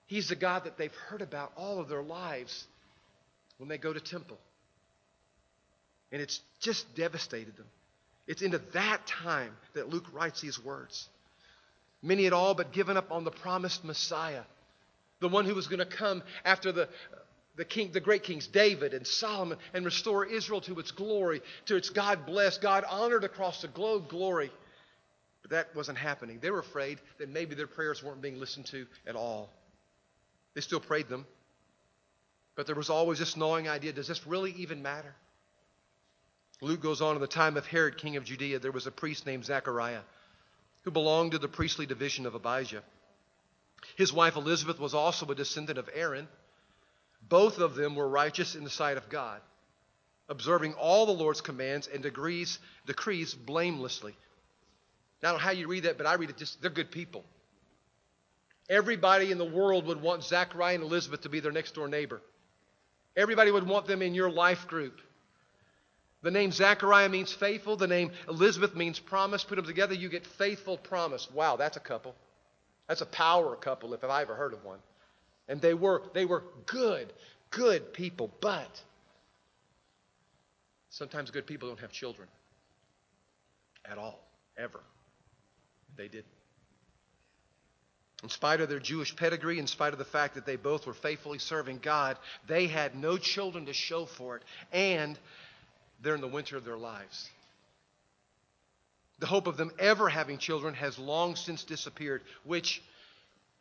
He's 0.05 0.29
the 0.29 0.35
God 0.35 0.65
that 0.65 0.77
they've 0.77 0.93
heard 0.93 1.21
about 1.21 1.51
all 1.55 1.79
of 1.79 1.89
their 1.89 2.03
lives 2.03 2.67
when 3.61 3.69
they 3.69 3.77
go 3.77 3.93
to 3.93 3.99
temple. 3.99 4.39
And 6.11 6.19
it's 6.19 6.41
just 6.59 6.95
devastated 6.95 7.55
them. 7.55 7.67
It's 8.25 8.41
into 8.41 8.57
that 8.73 9.05
time 9.05 9.55
that 9.75 9.87
Luke 9.87 10.07
writes 10.13 10.41
these 10.41 10.61
words. 10.61 11.07
Many 12.01 12.23
had 12.23 12.33
all 12.33 12.55
but 12.55 12.73
given 12.73 12.97
up 12.97 13.11
on 13.11 13.23
the 13.23 13.29
promised 13.29 13.85
Messiah, 13.85 14.41
the 15.19 15.29
one 15.29 15.45
who 15.45 15.53
was 15.53 15.67
going 15.67 15.77
to 15.77 15.85
come 15.85 16.23
after 16.43 16.71
the, 16.71 16.89
the, 17.55 17.63
king, 17.63 17.91
the 17.91 17.99
great 17.99 18.23
kings 18.23 18.47
David 18.47 18.95
and 18.95 19.05
Solomon 19.05 19.59
and 19.75 19.85
restore 19.85 20.25
Israel 20.25 20.61
to 20.61 20.79
its 20.79 20.89
glory, 20.89 21.43
to 21.67 21.75
its 21.75 21.91
God 21.91 22.25
blessed, 22.25 22.63
God 22.63 22.83
honored 22.89 23.23
across 23.23 23.61
the 23.61 23.67
globe 23.67 24.09
glory. 24.09 24.49
But 25.43 25.51
that 25.51 25.75
wasn't 25.75 25.99
happening. 25.99 26.39
They 26.41 26.49
were 26.49 26.59
afraid 26.59 26.97
that 27.19 27.29
maybe 27.29 27.53
their 27.53 27.67
prayers 27.67 28.01
weren't 28.01 28.23
being 28.23 28.39
listened 28.39 28.65
to 28.67 28.87
at 29.05 29.15
all. 29.15 29.51
They 30.55 30.61
still 30.61 30.79
prayed 30.79 31.09
them. 31.09 31.27
But 32.55 32.65
there 32.65 32.75
was 32.75 32.89
always 32.89 33.19
this 33.19 33.37
gnawing 33.37 33.69
idea 33.69 33.93
does 33.93 34.07
this 34.07 34.27
really 34.27 34.51
even 34.57 34.81
matter? 34.81 35.15
Luke 36.61 36.81
goes 36.81 37.01
on 37.01 37.15
in 37.15 37.21
the 37.21 37.27
time 37.27 37.57
of 37.57 37.65
Herod, 37.65 37.97
king 37.97 38.17
of 38.17 38.23
Judea, 38.23 38.59
there 38.59 38.71
was 38.71 38.85
a 38.85 38.91
priest 38.91 39.25
named 39.25 39.45
Zechariah 39.45 40.01
who 40.83 40.91
belonged 40.91 41.31
to 41.31 41.39
the 41.39 41.47
priestly 41.47 41.85
division 41.85 42.25
of 42.25 42.35
Abijah. 42.35 42.83
His 43.95 44.13
wife 44.13 44.35
Elizabeth 44.35 44.79
was 44.79 44.93
also 44.93 45.25
a 45.27 45.35
descendant 45.35 45.79
of 45.79 45.89
Aaron. 45.93 46.27
Both 47.27 47.59
of 47.59 47.75
them 47.75 47.95
were 47.95 48.07
righteous 48.07 48.55
in 48.55 48.63
the 48.63 48.69
sight 48.69 48.97
of 48.97 49.09
God, 49.09 49.41
observing 50.29 50.73
all 50.73 51.05
the 51.05 51.11
Lord's 51.11 51.41
commands 51.41 51.87
and 51.87 52.03
decrees, 52.03 52.59
decrees 52.85 53.33
blamelessly. 53.33 54.15
Now, 55.21 55.29
I 55.29 55.31
don't 55.31 55.41
know 55.41 55.45
how 55.45 55.51
you 55.51 55.67
read 55.67 55.83
that, 55.83 55.97
but 55.97 56.07
I 56.07 56.15
read 56.15 56.29
it 56.29 56.37
just, 56.37 56.61
they're 56.61 56.71
good 56.71 56.91
people. 56.91 57.23
Everybody 58.69 59.31
in 59.31 59.37
the 59.37 59.45
world 59.45 59.85
would 59.85 60.01
want 60.01 60.23
Zachariah 60.23 60.75
and 60.75 60.83
Elizabeth 60.83 61.21
to 61.21 61.29
be 61.29 61.39
their 61.39 61.51
next 61.51 61.73
door 61.75 61.87
neighbor. 61.87 62.21
Everybody 63.15 63.51
would 63.51 63.67
want 63.67 63.87
them 63.87 64.01
in 64.01 64.13
your 64.13 64.29
life 64.29 64.67
group. 64.67 64.99
The 66.23 66.31
name 66.31 66.51
Zachariah 66.51 67.09
means 67.09 67.33
faithful. 67.33 67.75
The 67.77 67.87
name 67.87 68.11
Elizabeth 68.27 68.75
means 68.75 68.99
promise. 68.99 69.43
Put 69.43 69.55
them 69.55 69.65
together, 69.65 69.93
you 69.93 70.07
get 70.07 70.25
faithful 70.25 70.77
promise. 70.77 71.27
Wow, 71.33 71.55
that's 71.55 71.77
a 71.77 71.81
couple. 71.81 72.15
That's 72.87 73.01
a 73.01 73.05
power 73.05 73.55
couple 73.55 73.93
if 73.93 74.03
I 74.03 74.21
ever 74.21 74.35
heard 74.35 74.53
of 74.53 74.63
one. 74.63 74.79
And 75.47 75.59
they 75.61 75.73
were 75.73 76.03
they 76.13 76.25
were 76.25 76.43
good, 76.67 77.11
good 77.49 77.93
people, 77.93 78.31
but 78.39 78.81
sometimes 80.89 81.31
good 81.31 81.47
people 81.47 81.69
don't 81.69 81.79
have 81.79 81.91
children 81.91 82.27
at 83.89 83.97
all, 83.97 84.19
ever. 84.57 84.79
They 85.97 86.07
didn't. 86.07 86.40
In 88.23 88.29
spite 88.29 88.61
of 88.61 88.69
their 88.69 88.79
Jewish 88.79 89.15
pedigree, 89.15 89.57
in 89.57 89.65
spite 89.65 89.93
of 89.93 89.99
the 89.99 90.05
fact 90.05 90.35
that 90.35 90.45
they 90.45 90.55
both 90.55 90.85
were 90.85 90.93
faithfully 90.93 91.39
serving 91.39 91.79
God, 91.79 92.17
they 92.47 92.67
had 92.67 92.95
no 92.95 93.17
children 93.17 93.65
to 93.65 93.73
show 93.73 94.05
for 94.05 94.37
it, 94.37 94.43
and 94.71 95.17
they're 96.01 96.15
in 96.15 96.21
the 96.21 96.27
winter 96.27 96.55
of 96.55 96.63
their 96.63 96.77
lives. 96.77 97.29
The 99.19 99.25
hope 99.25 99.47
of 99.47 99.57
them 99.57 99.71
ever 99.79 100.07
having 100.09 100.37
children 100.37 100.73
has 100.75 100.97
long 100.99 101.35
since 101.35 101.63
disappeared, 101.63 102.21
which, 102.43 102.81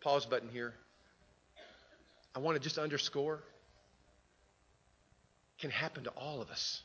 pause 0.01 0.27
button 0.27 0.49
here, 0.51 0.75
I 2.35 2.39
want 2.39 2.57
to 2.57 2.63
just 2.63 2.79
underscore, 2.79 3.41
can 5.59 5.71
happen 5.71 6.05
to 6.05 6.11
all 6.11 6.41
of 6.41 6.51
us. 6.51 6.83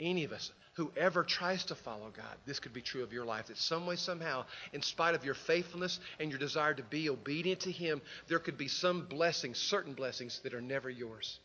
Any 0.00 0.24
of 0.24 0.32
us. 0.32 0.50
Whoever 0.74 1.22
tries 1.22 1.66
to 1.66 1.74
follow 1.74 2.10
God, 2.16 2.36
this 2.46 2.58
could 2.58 2.72
be 2.72 2.80
true 2.80 3.02
of 3.02 3.12
your 3.12 3.26
life. 3.26 3.48
That 3.48 3.58
some 3.58 3.86
way, 3.86 3.96
somehow, 3.96 4.46
in 4.72 4.80
spite 4.80 5.14
of 5.14 5.24
your 5.24 5.34
faithfulness 5.34 6.00
and 6.18 6.30
your 6.30 6.38
desire 6.38 6.72
to 6.72 6.82
be 6.82 7.10
obedient 7.10 7.60
to 7.60 7.70
Him, 7.70 8.00
there 8.28 8.38
could 8.38 8.56
be 8.56 8.68
some 8.68 9.04
blessings, 9.04 9.58
certain 9.58 9.92
blessings, 9.92 10.40
that 10.44 10.54
are 10.54 10.62
never 10.62 10.88
yours. 10.88 11.38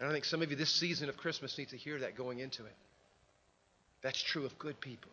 And 0.00 0.08
I 0.08 0.12
think 0.12 0.24
some 0.24 0.42
of 0.42 0.50
you 0.50 0.56
this 0.56 0.72
season 0.74 1.08
of 1.08 1.16
Christmas 1.16 1.56
need 1.56 1.68
to 1.68 1.76
hear 1.76 2.00
that 2.00 2.16
going 2.16 2.40
into 2.40 2.64
it. 2.64 2.74
That's 4.02 4.20
true 4.20 4.44
of 4.44 4.58
good 4.58 4.80
people. 4.80 5.12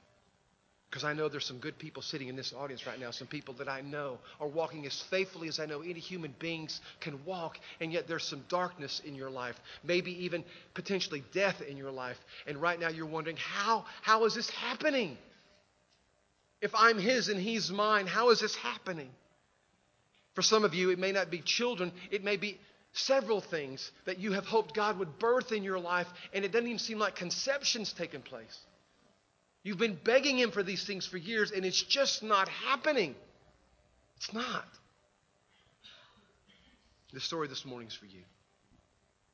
Because 0.92 1.06
I 1.06 1.14
know 1.14 1.30
there's 1.30 1.46
some 1.46 1.60
good 1.60 1.80
people 1.80 2.02
sitting 2.02 2.28
in 2.28 2.36
this 2.36 2.54
audience 2.54 2.86
right 2.86 3.00
now, 3.00 3.12
some 3.12 3.28
people 3.28 3.54
that 3.56 3.70
I 3.70 3.80
know 3.80 4.18
are 4.42 4.48
walking 4.48 4.86
as 4.86 5.02
faithfully 5.10 5.48
as 5.48 5.58
I 5.58 5.66
know 5.66 5.82
any 5.82 6.02
human 6.02 6.36
beings 6.38 6.82
can 7.00 7.24
walk, 7.24 7.58
and 7.80 7.94
yet 7.94 8.10
there's 8.10 8.26
some 8.26 8.44
darkness 8.50 9.02
in 9.06 9.16
your 9.16 9.30
life, 9.30 9.56
maybe 9.86 10.26
even 10.26 10.44
potentially 10.74 11.24
death 11.34 11.62
in 11.62 11.78
your 11.78 11.92
life. 11.92 12.18
And 12.46 12.62
right 12.62 12.78
now 12.78 12.90
you're 12.90 13.06
wondering, 13.06 13.38
how, 13.38 13.86
how 14.02 14.26
is 14.26 14.36
this 14.36 14.50
happening? 14.50 15.18
If 16.62 16.76
I'm 16.76 17.00
His 17.00 17.30
and 17.30 17.40
He's 17.40 17.72
mine, 17.72 18.06
how 18.06 18.32
is 18.32 18.42
this 18.42 18.56
happening? 18.58 19.12
For 20.36 20.42
some 20.42 20.66
of 20.66 20.74
you, 20.74 20.90
it 20.90 21.00
may 21.00 21.14
not 21.14 21.32
be 21.32 21.40
children, 21.40 21.94
it 22.12 22.22
may 22.22 22.36
be 22.36 22.60
several 22.92 23.40
things 23.40 23.90
that 24.04 24.20
you 24.20 24.34
have 24.34 24.46
hoped 24.46 24.76
God 24.76 25.00
would 25.00 25.20
birth 25.20 25.54
in 25.54 25.64
your 25.64 25.80
life, 25.80 26.08
and 26.34 26.44
it 26.44 26.52
doesn't 26.52 26.68
even 26.68 26.80
seem 26.80 27.00
like 27.00 27.16
conception's 27.16 27.94
taken 27.94 28.22
place. 28.22 28.60
You've 29.64 29.78
been 29.78 29.98
begging 30.04 30.40
Him 30.40 30.52
for 30.52 30.64
these 30.64 30.86
things 30.86 31.06
for 31.06 31.18
years, 31.18 31.52
and 31.52 31.66
it's 31.66 31.82
just 31.82 32.24
not 32.24 32.50
happening. 32.50 33.16
It's 34.18 34.34
not. 34.34 34.66
The 37.14 37.20
story 37.20 37.48
this 37.48 37.66
morning 37.66 37.88
is 37.88 37.94
for 37.94 38.06
you. 38.06 38.22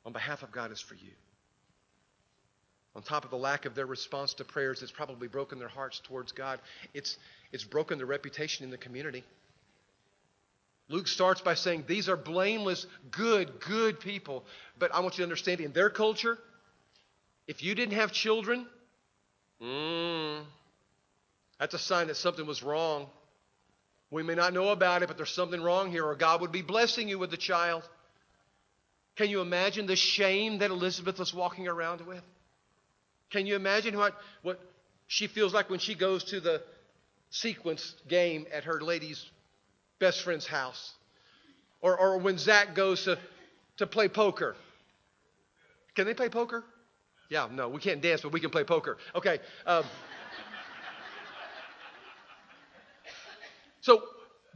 On 0.04 0.12
behalf 0.12 0.42
of 0.42 0.52
God, 0.52 0.72
is 0.72 0.80
for 0.80 0.94
you. 0.94 1.12
On 2.96 3.02
top 3.02 3.24
of 3.24 3.30
the 3.30 3.36
lack 3.36 3.64
of 3.64 3.74
their 3.74 3.86
response 3.86 4.34
to 4.34 4.44
prayers, 4.44 4.82
it's 4.82 4.90
probably 4.90 5.28
broken 5.28 5.58
their 5.58 5.68
hearts 5.68 6.00
towards 6.00 6.32
God. 6.32 6.58
It's, 6.94 7.16
it's 7.52 7.64
broken 7.64 7.98
their 7.98 8.06
reputation 8.06 8.64
in 8.64 8.70
the 8.70 8.78
community. 8.78 9.22
Luke 10.88 11.06
starts 11.06 11.40
by 11.40 11.54
saying 11.54 11.84
these 11.86 12.08
are 12.08 12.16
blameless, 12.16 12.86
good, 13.10 13.60
good 13.60 14.00
people. 14.00 14.44
But 14.78 14.92
I 14.94 15.00
want 15.00 15.14
you 15.14 15.18
to 15.18 15.22
understand 15.24 15.60
in 15.60 15.72
their 15.72 15.90
culture, 15.90 16.38
if 17.46 17.62
you 17.62 17.74
didn't 17.74 17.94
have 17.94 18.10
children, 18.10 18.66
Mm, 19.62 20.44
that's 21.58 21.74
a 21.74 21.78
sign 21.78 22.06
that 22.08 22.16
something 22.16 22.46
was 22.46 22.62
wrong. 22.62 23.06
We 24.10 24.22
may 24.22 24.34
not 24.34 24.54
know 24.54 24.68
about 24.68 25.02
it, 25.02 25.08
but 25.08 25.16
there's 25.16 25.32
something 25.32 25.60
wrong 25.60 25.90
here, 25.90 26.04
or 26.04 26.14
God 26.14 26.40
would 26.40 26.52
be 26.52 26.62
blessing 26.62 27.08
you 27.08 27.18
with 27.18 27.30
the 27.30 27.36
child. 27.36 27.82
Can 29.16 29.28
you 29.28 29.40
imagine 29.40 29.86
the 29.86 29.96
shame 29.96 30.58
that 30.58 30.70
Elizabeth 30.70 31.18
was 31.18 31.34
walking 31.34 31.66
around 31.66 32.02
with? 32.02 32.22
Can 33.30 33.46
you 33.46 33.56
imagine 33.56 33.96
what, 33.96 34.14
what 34.42 34.60
she 35.08 35.26
feels 35.26 35.52
like 35.52 35.68
when 35.68 35.80
she 35.80 35.94
goes 35.94 36.24
to 36.24 36.40
the 36.40 36.62
sequence 37.30 37.94
game 38.08 38.46
at 38.52 38.64
her 38.64 38.80
lady's 38.80 39.26
best 39.98 40.22
friend's 40.22 40.46
house? 40.46 40.92
Or, 41.82 41.98
or 41.98 42.18
when 42.18 42.38
Zach 42.38 42.74
goes 42.74 43.04
to, 43.04 43.18
to 43.78 43.86
play 43.86 44.08
poker? 44.08 44.56
Can 45.94 46.06
they 46.06 46.14
play 46.14 46.28
poker? 46.28 46.64
Yeah, 47.28 47.48
no, 47.50 47.68
we 47.68 47.80
can't 47.80 48.00
dance, 48.00 48.22
but 48.22 48.32
we 48.32 48.40
can 48.40 48.50
play 48.50 48.64
poker. 48.64 48.96
Okay. 49.14 49.38
Um, 49.66 49.84
so 53.80 54.02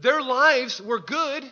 their 0.00 0.22
lives 0.22 0.80
were 0.80 0.98
good, 0.98 1.44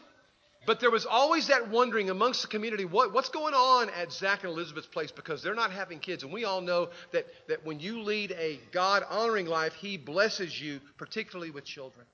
but 0.67 0.81
there 0.81 0.91
was 0.91 1.05
always 1.05 1.49
that 1.49 1.69
wondering 1.69 2.09
amongst 2.09 2.43
the 2.43 2.49
community 2.49 2.87
what, 2.87 3.12
what's 3.12 3.29
going 3.29 3.55
on 3.55 3.91
at 3.91 4.12
Zach 4.12 4.45
and 4.45 4.53
Elizabeth's 4.53 4.87
place 4.87 5.11
because 5.11 5.43
they're 5.43 5.55
not 5.55 5.73
having 5.73 5.99
kids. 5.99 6.23
And 6.23 6.33
we 6.33 6.45
all 6.45 6.62
know 6.62 6.89
that, 7.12 7.27
that 7.49 7.67
when 7.67 7.81
you 7.81 8.03
lead 8.03 8.33
a 8.33 8.59
God 8.73 9.03
honoring 9.09 9.47
life, 9.47 9.75
He 9.75 9.99
blesses 9.99 10.59
you, 10.59 10.81
particularly 10.97 11.50
with 11.50 11.65
children. 11.65 12.07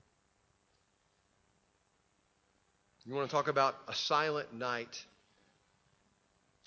You 3.05 3.15
want 3.15 3.31
to 3.31 3.37
talk 3.37 3.47
about 3.47 3.77
a 3.87 3.95
silent 3.95 4.53
night? 4.53 5.05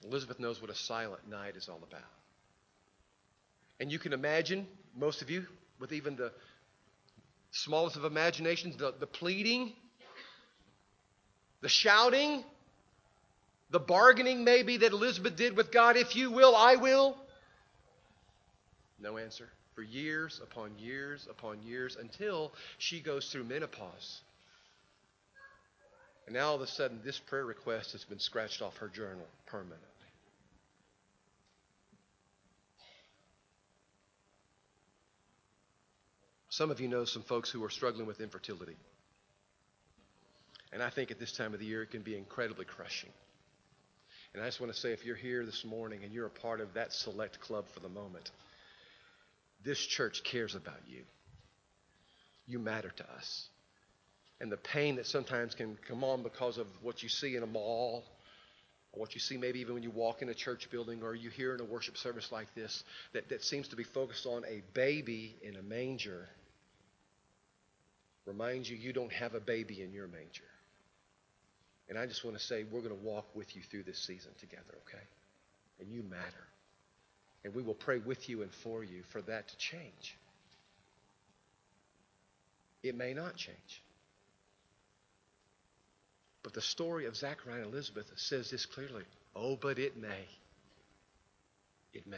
Elizabeth 0.06 0.40
knows 0.40 0.62
what 0.62 0.72
a 0.72 0.76
silent 0.76 1.28
night 1.30 1.58
is 1.58 1.68
all 1.68 1.82
about. 1.86 2.19
And 3.80 3.92
you 3.92 4.00
can 4.00 4.14
imagine, 4.14 4.68
most 4.96 5.22
of 5.22 5.30
you, 5.30 5.46
with 5.80 5.94
even 5.94 6.16
the 6.16 6.32
smallest 7.52 7.96
of 7.96 8.06
imaginations, 8.06 8.78
the, 8.78 8.94
the 9.00 9.08
pleading, 9.08 9.74
the 11.62 11.70
shouting, 11.70 12.44
the 13.72 13.80
bargaining 13.80 14.44
maybe 14.44 14.78
that 14.78 14.92
Elizabeth 14.92 15.36
did 15.36 15.56
with 15.56 15.72
God, 15.72 15.96
if 15.96 16.16
you 16.16 16.32
will, 16.32 16.56
I 16.56 16.76
will. 16.76 17.16
No 19.02 19.18
answer. 19.18 19.48
For 19.76 19.84
years 19.84 20.42
upon 20.44 20.72
years 20.78 21.26
upon 21.30 21.62
years 21.64 21.96
until 21.98 22.52
she 22.80 23.00
goes 23.00 23.32
through 23.32 23.46
menopause. 23.46 24.20
And 26.26 26.36
now 26.36 26.50
all 26.50 26.56
of 26.56 26.62
a 26.62 26.68
sudden, 26.68 27.00
this 27.04 27.18
prayer 27.18 27.46
request 27.46 27.94
has 27.94 28.04
been 28.04 28.20
scratched 28.20 28.62
off 28.62 28.78
her 28.78 28.90
journal 28.90 29.26
permanently. 29.46 29.89
Some 36.60 36.72
of 36.72 36.82
you 36.82 36.90
know 36.90 37.06
some 37.06 37.24
folks 37.24 37.50
who 37.50 37.64
are 37.64 37.70
struggling 37.70 38.06
with 38.06 38.20
infertility. 38.20 38.76
And 40.74 40.84
I 40.84 40.90
think 40.90 41.10
at 41.10 41.18
this 41.18 41.32
time 41.32 41.54
of 41.54 41.62
the 41.62 41.66
year, 41.66 41.84
it 41.84 41.92
can 41.92 42.02
be 42.02 42.18
incredibly 42.18 42.66
crushing. 42.66 43.12
And 44.34 44.44
I 44.44 44.48
just 44.48 44.60
want 44.60 44.74
to 44.74 44.78
say 44.78 44.92
if 44.92 45.06
you're 45.06 45.16
here 45.16 45.46
this 45.46 45.64
morning 45.64 46.04
and 46.04 46.12
you're 46.12 46.26
a 46.26 46.30
part 46.30 46.60
of 46.60 46.74
that 46.74 46.92
select 46.92 47.40
club 47.40 47.64
for 47.74 47.80
the 47.80 47.88
moment, 47.88 48.30
this 49.64 49.80
church 49.80 50.22
cares 50.26 50.54
about 50.54 50.82
you. 50.86 51.04
You 52.46 52.60
matter 52.60 52.90
to 52.90 53.10
us. 53.14 53.48
And 54.42 54.52
the 54.52 54.58
pain 54.58 54.98
that 54.98 55.06
sometimes 55.06 55.56
can 55.56 55.78
come 55.88 56.04
on 56.04 56.24
because 56.24 56.58
of 56.58 56.68
what 56.82 57.02
you 57.02 57.08
see 57.08 57.38
in 57.38 57.44
a 57.44 57.48
mall, 57.48 58.04
or 58.92 59.00
what 59.00 59.14
you 59.14 59.22
see 59.22 59.38
maybe 59.38 59.62
even 59.62 59.76
when 59.76 59.84
you 59.84 59.92
walk 59.92 60.22
in 60.22 60.28
a 60.28 60.34
church 60.34 60.70
building 60.70 61.04
or 61.04 61.16
you 61.16 61.30
hear 61.30 61.56
in 61.56 61.62
a 61.62 61.66
worship 61.66 61.96
service 61.96 62.34
like 62.34 62.54
this, 62.54 62.84
that, 63.14 63.30
that 63.30 63.46
seems 63.46 63.70
to 63.70 63.78
be 63.78 63.86
focused 63.86 64.26
on 64.26 64.44
a 64.44 64.62
baby 64.74 65.38
in 65.42 65.56
a 65.56 65.62
manger 65.62 66.28
reminds 68.26 68.70
you 68.70 68.78
you 68.78 68.94
don't 68.94 69.14
have 69.14 69.34
a 69.34 69.40
baby 69.40 69.82
in 69.82 69.94
your 69.94 70.08
manger. 70.08 70.44
And 71.88 71.98
I 71.98 72.06
just 72.06 72.24
want 72.24 72.38
to 72.38 72.44
say 72.44 72.64
we're 72.64 72.82
going 72.82 72.96
to 72.96 73.04
walk 73.04 73.36
with 73.36 73.56
you 73.56 73.64
through 73.64 73.84
this 73.84 74.00
season 74.06 74.32
together, 74.40 74.76
okay? 74.88 75.04
And 75.80 75.92
you 75.92 76.04
matter. 76.04 76.48
And 77.44 77.56
we 77.56 77.64
will 77.64 77.74
pray 77.74 77.98
with 77.98 78.30
you 78.30 78.44
and 78.44 78.52
for 78.64 78.84
you 78.84 79.02
for 79.12 79.22
that 79.24 79.48
to 79.48 79.58
change. 79.58 80.18
it 82.84 82.96
may 82.96 83.14
not 83.14 83.36
change. 83.36 83.84
But 86.44 86.54
the 86.54 86.62
story 86.62 87.06
of 87.06 87.16
Zachariah 87.16 87.64
and 87.64 87.74
Elizabeth 87.74 88.10
says 88.16 88.50
this 88.50 88.66
clearly. 88.66 89.04
Oh, 89.36 89.58
but 89.58 89.78
it 89.78 89.98
may. 89.98 90.26
It 91.94 92.08
may. 92.08 92.18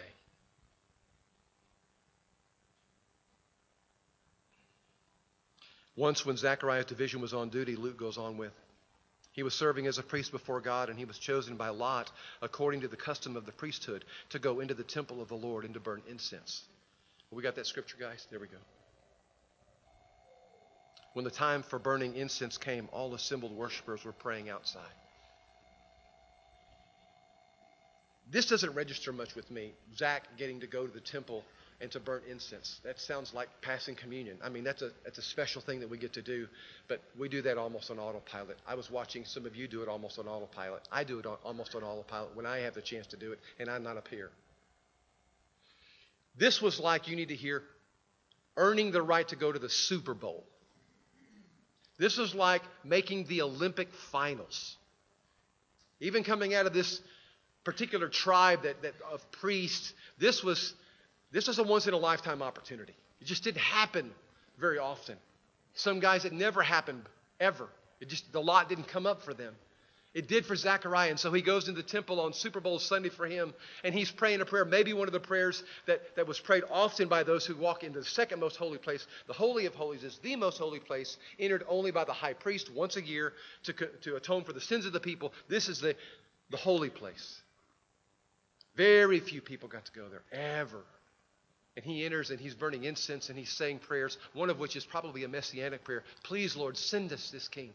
Once, 5.96 6.26
when 6.26 6.38
Zechariah's 6.38 6.86
division 6.86 7.22
was 7.22 7.34
on 7.34 7.50
duty, 7.50 7.76
Luke 7.76 7.98
goes 7.98 8.18
on 8.18 8.38
with, 8.38 8.54
he 9.34 9.44
was 9.44 9.54
serving 9.54 9.88
as 9.88 9.98
a 9.98 10.04
priest 10.04 10.32
before 10.32 10.60
God, 10.60 10.90
and 10.90 11.00
he 11.00 11.06
was 11.06 11.18
chosen 11.18 11.56
by 11.56 11.70
Lot, 11.70 12.12
according 12.42 12.82
to 12.82 12.88
the 12.88 12.98
custom 12.98 13.38
of 13.38 13.46
the 13.46 13.52
priesthood, 13.52 14.04
to 14.30 14.40
go 14.40 14.60
into 14.60 14.74
the 14.74 14.84
temple 14.84 15.22
of 15.22 15.30
the 15.30 15.36
Lord 15.36 15.64
and 15.64 15.74
to 15.74 15.80
burn 15.80 16.02
incense. 16.10 16.64
We 17.32 17.42
got 17.42 17.56
that 17.56 17.66
scripture, 17.66 17.96
guys? 17.98 18.28
There 18.30 18.40
we 18.42 18.48
go. 18.48 18.58
When 21.14 21.24
the 21.24 21.32
time 21.32 21.64
for 21.64 21.80
burning 21.80 22.16
incense 22.16 22.58
came, 22.58 22.90
all 22.92 23.14
assembled 23.14 23.56
worshipers 23.56 24.04
were 24.04 24.12
praying 24.12 24.50
outside. 24.50 24.84
This 28.30 28.46
doesn't 28.46 28.74
register 28.74 29.12
much 29.12 29.36
with 29.36 29.50
me, 29.50 29.74
Zach 29.98 30.38
getting 30.38 30.62
to 30.62 30.68
go 30.68 30.86
to 30.86 30.94
the 30.94 31.02
temple 31.02 31.44
and 31.82 31.92
to 31.92 32.00
burn 32.00 32.22
incense. 32.30 32.80
That 32.84 33.00
sounds 33.00 33.34
like 33.34 33.50
passing 33.62 33.96
communion. 33.96 34.38
I 34.44 34.50
mean, 34.50 34.64
that's 34.64 34.82
a, 34.82 34.92
that's 35.04 35.18
a 35.18 35.24
special 35.24 35.62
thing 35.62 35.80
that 35.80 35.90
we 35.90 35.98
get 35.98 36.14
to 36.14 36.22
do, 36.22 36.48
but 36.88 37.02
we 37.20 37.28
do 37.28 37.42
that 37.42 37.58
almost 37.58 37.90
on 37.90 37.98
autopilot. 37.98 38.58
I 38.68 38.76
was 38.76 38.90
watching 38.92 39.26
some 39.26 39.46
of 39.46 39.56
you 39.56 39.68
do 39.68 39.82
it 39.82 39.90
almost 39.90 40.20
on 40.20 40.28
autopilot. 40.28 40.88
I 40.92 41.04
do 41.04 41.20
it 41.20 41.26
on, 41.26 41.38
almost 41.44 41.74
on 41.76 41.84
autopilot 41.84 42.36
when 42.36 42.46
I 42.46 42.60
have 42.60 42.76
the 42.76 42.82
chance 42.82 43.08
to 43.08 43.18
do 43.18 43.32
it, 43.32 43.40
and 43.60 43.70
I'm 43.70 43.84
not 43.84 43.98
up 43.98 44.08
here. 44.08 44.30
This 46.38 46.62
was 46.62 46.80
like, 46.80 47.08
you 47.08 47.16
need 47.16 47.30
to 47.30 47.36
hear, 47.36 47.64
earning 48.56 48.92
the 48.92 49.02
right 49.02 49.28
to 49.30 49.36
go 49.36 49.52
to 49.52 49.60
the 49.60 49.70
Super 49.70 50.14
Bowl. 50.14 50.44
This 51.98 52.18
was 52.18 52.34
like 52.34 52.62
making 52.84 53.28
the 53.28 53.42
Olympic 53.42 53.90
finals. 54.12 54.76
Even 56.00 56.24
coming 56.24 56.56
out 56.56 56.66
of 56.66 56.74
this 56.74 57.02
particular 57.64 58.10
tribe 58.10 58.64
that, 58.64 58.82
that 58.82 58.94
of 59.12 59.32
priests, 59.32 59.94
this 60.18 60.44
was 60.44 60.74
this 61.32 61.48
was 61.48 61.60
a 61.60 61.64
once 61.64 61.88
in 61.88 61.94
a 61.94 61.98
lifetime 61.98 62.42
opportunity. 62.42 62.94
It 63.22 63.26
just 63.26 63.44
didn't 63.44 63.62
happen 63.62 64.12
very 64.60 64.78
often. 64.78 65.18
Some 65.74 66.00
guys 66.00 66.26
it 66.26 66.34
never 66.34 66.62
happened 66.62 67.04
ever. 67.40 67.68
It 68.00 68.10
just 68.10 68.32
the 68.32 68.42
lot 68.42 68.68
didn't 68.70 68.88
come 68.88 69.06
up 69.06 69.24
for 69.24 69.34
them. 69.34 69.56
It 70.14 70.28
did 70.28 70.46
for 70.46 70.58
Zechariah, 70.58 71.10
and 71.10 71.20
so 71.20 71.32
he 71.32 71.42
goes 71.42 71.70
into 71.70 71.82
the 71.82 71.88
temple 71.88 72.20
on 72.20 72.34
Super 72.34 72.60
Bowl 72.60 72.80
Sunday 72.80 73.08
for 73.08 73.26
him, 73.26 73.54
and 73.86 73.96
he's 73.96 74.12
praying 74.12 74.42
a 74.42 74.46
prayer, 74.46 74.66
maybe 74.66 74.92
one 74.92 75.08
of 75.08 75.14
the 75.14 75.22
prayers 75.22 75.64
that, 75.86 76.18
that 76.18 76.28
was 76.28 76.38
prayed 76.38 76.64
often 76.70 77.08
by 77.08 77.24
those 77.24 77.46
who 77.46 77.56
walk 77.56 77.86
into 77.86 78.00
the 78.00 78.06
second 78.06 78.42
most 78.42 78.58
holy 78.58 78.78
place. 78.78 79.08
The 79.28 79.34
Holy 79.34 79.68
of 79.68 79.74
Holies 79.74 80.04
is 80.04 80.20
the 80.22 80.36
most 80.36 80.58
holy 80.58 80.80
place, 80.80 81.16
entered 81.40 81.64
only 81.70 81.92
by 81.92 82.04
the 82.04 82.12
high 82.12 82.34
priest 82.34 82.70
once 82.74 82.98
a 82.98 83.02
year 83.02 83.32
to, 83.64 83.74
to 83.74 84.18
atone 84.18 84.44
for 84.44 84.52
the 84.52 84.60
sins 84.60 84.86
of 84.86 84.92
the 84.92 85.00
people. 85.00 85.32
This 85.48 85.70
is 85.70 85.80
the, 85.80 85.96
the 86.50 86.58
holy 86.58 86.90
place. 86.90 87.42
Very 88.76 89.22
few 89.22 89.40
people 89.40 89.70
got 89.70 89.86
to 89.86 89.92
go 89.94 90.10
there, 90.10 90.24
ever. 90.34 90.84
And 91.76 91.86
he 91.86 92.04
enters 92.06 92.32
and 92.32 92.40
he's 92.40 92.54
burning 92.54 92.84
incense 92.84 93.30
and 93.30 93.38
he's 93.38 93.50
saying 93.50 93.80
prayers, 93.80 94.18
one 94.34 94.50
of 94.50 94.60
which 94.60 94.76
is 94.76 94.84
probably 94.84 95.24
a 95.24 95.28
messianic 95.28 95.84
prayer. 95.84 96.04
Please, 96.24 96.56
Lord, 96.56 96.78
send 96.78 97.14
us 97.14 97.32
this 97.32 97.48
king. 97.48 97.74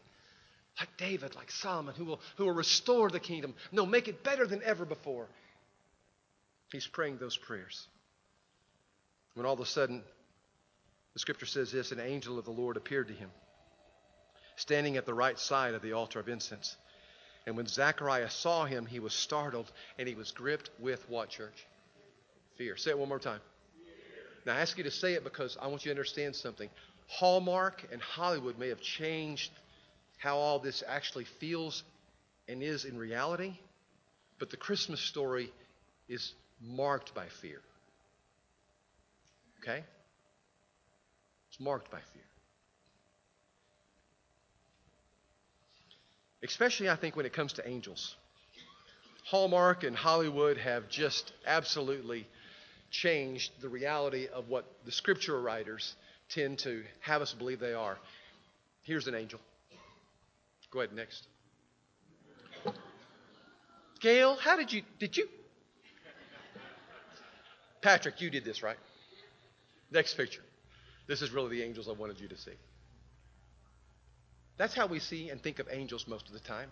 Like 0.79 0.89
David, 0.97 1.35
like 1.35 1.49
Solomon, 1.49 1.95
who 1.95 2.05
will, 2.05 2.19
who 2.35 2.45
will 2.45 2.53
restore 2.53 3.09
the 3.09 3.19
kingdom. 3.19 3.55
No, 3.71 3.85
make 3.85 4.07
it 4.07 4.23
better 4.23 4.45
than 4.45 4.61
ever 4.63 4.85
before. 4.85 5.27
He's 6.71 6.85
praying 6.85 7.17
those 7.17 7.35
prayers. 7.35 7.87
When 9.33 9.45
all 9.45 9.53
of 9.53 9.59
a 9.59 9.65
sudden, 9.65 10.03
the 11.13 11.19
scripture 11.19 11.47
says 11.47 11.71
this 11.71 11.91
an 11.91 11.99
angel 11.99 12.37
of 12.37 12.45
the 12.45 12.51
Lord 12.51 12.77
appeared 12.77 13.07
to 13.07 13.13
him, 13.13 13.31
standing 14.55 14.97
at 14.97 15.07
the 15.07 15.13
right 15.13 15.39
side 15.39 15.73
of 15.73 15.81
the 15.81 15.93
altar 15.93 16.19
of 16.19 16.29
incense. 16.29 16.75
And 17.47 17.55
when 17.57 17.65
Zechariah 17.65 18.29
saw 18.29 18.65
him, 18.65 18.85
he 18.85 18.99
was 18.99 19.13
startled 19.13 19.71
and 19.97 20.07
he 20.07 20.15
was 20.15 20.31
gripped 20.31 20.69
with 20.79 21.07
what, 21.09 21.29
church? 21.29 21.65
Fear. 22.57 22.75
Say 22.77 22.91
it 22.91 22.99
one 22.99 23.09
more 23.09 23.19
time. 23.19 23.39
Now, 24.47 24.55
I 24.55 24.61
ask 24.61 24.77
you 24.77 24.85
to 24.85 24.91
say 24.91 25.13
it 25.13 25.25
because 25.25 25.57
I 25.61 25.67
want 25.67 25.83
you 25.83 25.89
to 25.89 25.91
understand 25.91 26.33
something. 26.33 26.69
Hallmark 27.07 27.85
and 27.91 28.01
Hollywood 28.01 28.57
may 28.57 28.69
have 28.69 28.79
changed 28.79 29.51
how 30.17 30.37
all 30.37 30.57
this 30.57 30.85
actually 30.87 31.25
feels 31.25 31.83
and 32.47 32.63
is 32.63 32.85
in 32.85 32.97
reality, 32.97 33.57
but 34.39 34.49
the 34.49 34.55
Christmas 34.55 35.01
story 35.01 35.51
is 36.07 36.33
marked 36.61 37.13
by 37.13 37.25
fear. 37.41 37.59
Okay? 39.61 39.83
It's 41.49 41.59
marked 41.59 41.91
by 41.91 41.99
fear. 42.13 42.23
Especially, 46.41 46.87
I 46.87 46.95
think, 46.95 47.17
when 47.17 47.25
it 47.25 47.33
comes 47.33 47.51
to 47.53 47.67
angels. 47.67 48.15
Hallmark 49.25 49.83
and 49.83 49.93
Hollywood 49.93 50.57
have 50.57 50.87
just 50.87 51.33
absolutely 51.45 52.25
changed 52.89 53.51
the 53.61 53.69
reality 53.69 54.27
of 54.27 54.49
what 54.49 54.65
the 54.85 54.91
scripture 54.91 55.39
writers 55.39 55.95
tend 56.29 56.59
to 56.59 56.83
have 57.01 57.21
us 57.21 57.33
believe 57.33 57.59
they 57.59 57.73
are. 57.73 57.97
Here's 58.83 59.07
an 59.07 59.15
angel. 59.15 59.39
Go 60.71 60.79
ahead, 60.79 60.93
next. 60.93 61.27
Gail, 63.99 64.35
how 64.35 64.55
did 64.55 64.71
you, 64.71 64.83
did 64.99 65.17
you? 65.17 65.27
Patrick, 67.81 68.21
you 68.21 68.29
did 68.29 68.43
this, 68.43 68.61
right? 68.61 68.77
Next 69.91 70.15
picture. 70.15 70.41
This 71.07 71.21
is 71.21 71.31
really 71.31 71.57
the 71.57 71.63
angels 71.63 71.87
I 71.87 71.93
wanted 71.93 72.19
you 72.19 72.27
to 72.27 72.37
see. 72.37 72.51
That's 74.57 74.73
how 74.73 74.87
we 74.87 74.99
see 74.99 75.29
and 75.29 75.41
think 75.41 75.59
of 75.59 75.67
angels 75.71 76.05
most 76.07 76.27
of 76.27 76.33
the 76.33 76.39
time. 76.39 76.69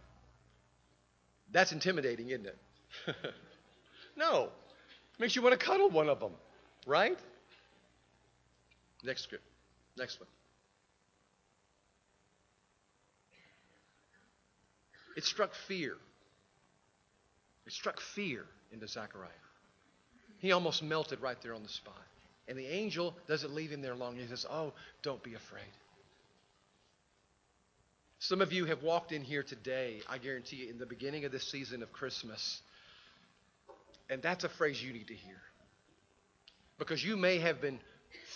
That's 1.52 1.72
intimidating, 1.72 2.30
isn't 2.30 2.48
it? 2.48 2.58
no, 4.18 4.50
Makes 5.20 5.36
you 5.36 5.42
want 5.42 5.58
to 5.58 5.66
cuddle 5.66 5.90
one 5.90 6.10
of 6.10 6.20
them, 6.20 6.34
right? 6.86 7.18
Next 9.04 9.24
script. 9.24 9.44
Next 9.98 10.20
one. 10.20 10.28
It 15.16 15.24
struck 15.24 15.54
fear. 15.54 15.96
It 17.66 17.72
struck 17.72 18.02
fear 18.02 18.46
into 18.72 18.88
Zechariah. 18.88 19.30
He 20.40 20.52
almost 20.52 20.84
melted 20.84 21.22
right 21.22 21.42
there 21.42 21.54
on 21.54 21.64
the 21.64 21.70
spot. 21.70 21.96
And 22.48 22.58
the 22.58 22.68
angel 22.68 23.16
doesn't 23.28 23.54
leave 23.54 23.72
him 23.72 23.82
there 23.82 23.96
long. 23.96 24.18
He 24.18 24.28
says, 24.28 24.46
Oh, 24.50 24.74
don't 25.02 25.24
be 25.24 25.34
afraid. 25.34 25.64
Some 28.20 28.42
of 28.42 28.54
you 28.54 28.66
have 28.66 28.84
walked 28.84 29.12
in 29.12 29.24
here 29.24 29.44
today, 29.44 30.02
I 30.10 30.18
guarantee 30.18 30.58
you, 30.58 30.70
in 30.70 30.78
the 30.78 30.86
beginning 30.86 31.26
of 31.26 31.32
this 31.32 31.48
season 31.50 31.84
of 31.84 31.92
Christmas, 31.92 32.62
and 34.10 34.22
that's 34.22 34.44
a 34.44 34.50
phrase 34.50 34.82
you 34.82 34.94
need 34.94 35.08
to 35.08 35.16
hear. 35.16 35.42
Because 36.78 37.04
you 37.04 37.18
may 37.18 37.40
have 37.40 37.62
been 37.62 37.80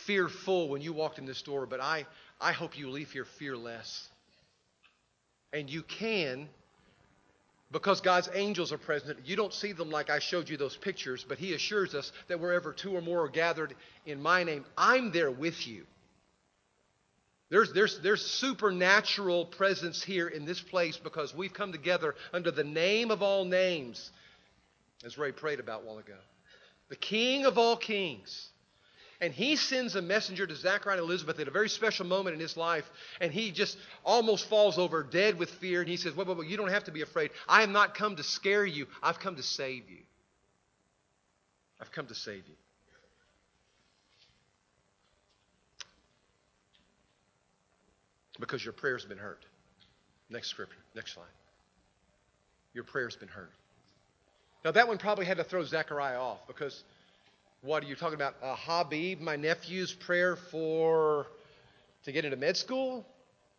fearful 0.05 0.69
when 0.69 0.81
you 0.81 0.93
walked 0.93 1.19
in 1.19 1.25
this 1.25 1.41
door, 1.41 1.65
but 1.65 1.81
I, 1.81 2.05
I 2.39 2.51
hope 2.51 2.77
you 2.77 2.89
leave 2.89 3.11
here 3.11 3.25
fearless. 3.25 4.07
And 5.51 5.69
you 5.69 5.83
can, 5.83 6.47
because 7.71 8.01
God's 8.01 8.29
angels 8.33 8.71
are 8.71 8.77
present. 8.77 9.19
You 9.25 9.35
don't 9.35 9.53
see 9.53 9.73
them 9.73 9.89
like 9.89 10.09
I 10.09 10.19
showed 10.19 10.49
you 10.49 10.57
those 10.57 10.77
pictures, 10.77 11.25
but 11.27 11.37
He 11.37 11.53
assures 11.53 11.93
us 11.93 12.11
that 12.27 12.39
wherever 12.39 12.71
two 12.71 12.95
or 12.95 13.01
more 13.01 13.25
are 13.25 13.29
gathered 13.29 13.75
in 14.05 14.21
my 14.21 14.43
name, 14.43 14.65
I'm 14.77 15.11
there 15.11 15.31
with 15.31 15.67
you. 15.67 15.85
There's, 17.49 17.73
there's, 17.73 17.99
there's 18.01 18.23
supernatural 18.23 19.45
presence 19.45 20.03
here 20.03 20.27
in 20.27 20.45
this 20.45 20.61
place 20.61 20.97
because 20.97 21.35
we've 21.35 21.53
come 21.53 21.71
together 21.71 22.13
under 22.31 22.51
the 22.51 22.63
name 22.63 23.09
of 23.09 23.23
all 23.23 23.43
names 23.43 24.11
as 25.05 25.17
Ray 25.17 25.31
prayed 25.31 25.59
about 25.59 25.83
a 25.83 25.85
while 25.85 25.97
ago. 25.97 26.17
The 26.89 26.95
King 26.95 27.45
of 27.45 27.57
all 27.57 27.77
kings. 27.77 28.49
And 29.21 29.33
he 29.33 29.57
sends 29.57 29.95
a 29.95 30.01
messenger 30.01 30.47
to 30.47 30.55
Zachariah 30.55 30.97
and 30.97 31.05
Elizabeth 31.05 31.39
at 31.39 31.47
a 31.47 31.51
very 31.51 31.67
special 31.67 32.05
moment 32.05 32.35
in 32.35 32.39
his 32.39 32.55
life, 32.55 32.89
and 33.19 33.33
he 33.33 33.51
just 33.51 33.77
almost 34.05 34.47
falls 34.47 34.77
over 34.77 35.03
dead 35.03 35.37
with 35.37 35.49
fear. 35.49 35.81
And 35.81 35.89
he 35.89 35.97
says, 35.97 36.15
Well, 36.15 36.25
wait, 36.25 36.37
wait, 36.37 36.47
You 36.47 36.55
don't 36.55 36.69
have 36.69 36.85
to 36.85 36.91
be 36.91 37.01
afraid. 37.01 37.31
I 37.47 37.61
have 37.61 37.69
not 37.69 37.95
come 37.95 38.15
to 38.15 38.23
scare 38.23 38.65
you, 38.65 38.87
I've 39.03 39.19
come 39.19 39.35
to 39.35 39.43
save 39.43 39.89
you. 39.89 39.99
I've 41.81 41.91
come 41.91 42.07
to 42.07 42.15
save 42.15 42.47
you. 42.47 42.55
Because 48.39 48.63
your 48.63 48.73
prayer's 48.73 49.03
been 49.03 49.17
heard. 49.17 49.45
Next 50.29 50.47
scripture, 50.47 50.77
next 50.95 51.13
slide. 51.13 51.25
Your 52.73 52.85
prayer's 52.85 53.17
been 53.17 53.27
heard. 53.27 53.49
Now, 54.63 54.71
that 54.71 54.87
one 54.87 54.97
probably 54.97 55.25
had 55.25 55.37
to 55.37 55.43
throw 55.43 55.63
Zechariah 55.63 56.19
off 56.19 56.45
because 56.47 56.83
what 57.61 57.83
are 57.83 57.87
you 57.87 57.95
talking 57.95 58.15
about? 58.15 58.35
Uh, 58.41 58.55
Habib, 58.55 59.19
my 59.19 59.35
nephew's 59.35 59.93
prayer 59.93 60.35
for 60.35 61.27
to 62.03 62.11
get 62.11 62.25
into 62.25 62.37
med 62.37 62.57
school? 62.57 63.05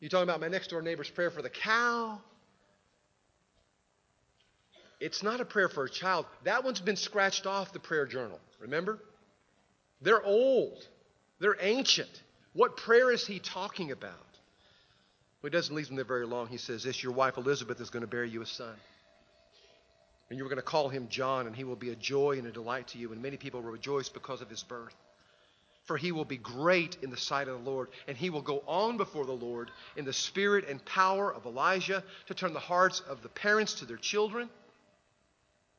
You 0.01 0.09
talking 0.09 0.29
about 0.29 0.41
my 0.41 0.49
next 0.49 0.69
door 0.69 0.83
neighbor's 0.83 1.11
prayer 1.11 1.31
for 1.31 1.43
the 1.43 1.51
cow? 1.51 2.19
It's 4.99 5.23
not 5.23 5.41
a 5.41 5.45
prayer 5.45 5.69
for 5.69 5.85
a 5.85 5.91
child. 5.91 6.27
That 6.45 6.65
one's 6.65 6.81
been 6.81 6.97
scratched 6.97 7.47
off 7.47 7.73
the 7.73 7.81
prayer 7.81 8.07
journal. 8.07 8.39
Remember? 8.61 8.99
They're 10.03 10.23
old. 10.23 10.87
They're 11.39 11.57
ancient. 11.61 12.11
What 12.53 12.77
prayer 12.77 13.11
is 13.11 13.27
he 13.27 13.39
talking 13.39 13.91
about? 13.93 14.13
Well, 15.43 15.51
he 15.51 15.51
doesn't 15.51 15.75
leave 15.75 15.87
them 15.87 15.97
there 15.97 16.05
very 16.05 16.27
long. 16.27 16.49
He 16.49 16.59
says 16.59 16.83
this 16.83 17.03
Your 17.03 17.13
wife 17.13 17.39
Elizabeth 17.39 17.81
is 17.81 17.89
going 17.91 18.03
to 18.03 18.07
bear 18.07 18.25
you 18.25 18.43
a 18.43 18.47
son. 18.47 18.75
And 20.31 20.39
you're 20.39 20.49
going 20.49 20.57
to 20.57 20.63
call 20.63 20.89
him 20.89 21.09
John, 21.09 21.47
and 21.47 21.57
he 21.57 21.65
will 21.65 21.77
be 21.77 21.91
a 21.91 21.97
joy 21.97 22.39
and 22.39 22.47
a 22.47 22.53
delight 22.53 22.89
to 22.89 22.99
you, 22.99 23.13
and 23.13 23.21
many 23.21 23.37
people 23.37 23.61
will 23.61 23.73
rejoice 23.73 24.09
because 24.09 24.41
of 24.41 24.49
his 24.49 24.63
birth. 24.63 24.95
For 25.85 25.97
he 25.97 26.13
will 26.13 26.25
be 26.25 26.37
great 26.37 26.99
in 27.03 27.11
the 27.11 27.17
sight 27.17 27.49
of 27.49 27.65
the 27.65 27.71
Lord, 27.71 27.89
and 28.07 28.17
he 28.17 28.31
will 28.31 28.43
go 28.43 28.63
on 28.69 28.97
before 28.97 29.27
the 29.27 29.33
Lord 29.33 29.73
in 29.97 30.05
the 30.05 30.13
spirit 30.13 30.69
and 30.69 30.85
power 30.85 31.35
of 31.35 31.47
Elijah 31.47 32.05
to 32.27 32.35
turn 32.35 32.53
the 32.53 32.61
hearts 32.61 33.01
of 33.01 33.23
the 33.23 33.29
parents 33.29 33.75
to 33.75 33.87
their 33.87 33.97
children, 33.97 34.49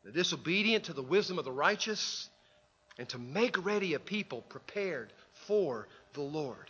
the 0.04 0.12
disobedient 0.12 0.86
to 0.86 0.94
the 0.94 1.02
wisdom 1.02 1.40
of 1.40 1.46
the 1.46 1.52
righteous, 1.52 2.30
and 2.98 3.08
to 3.10 3.20
make 3.20 3.64
ready 3.64 3.94
a 3.94 4.00
people 4.00 4.42
prepared 4.42 5.14
for 5.48 5.88
the 6.14 6.22
Lord. 6.22 6.70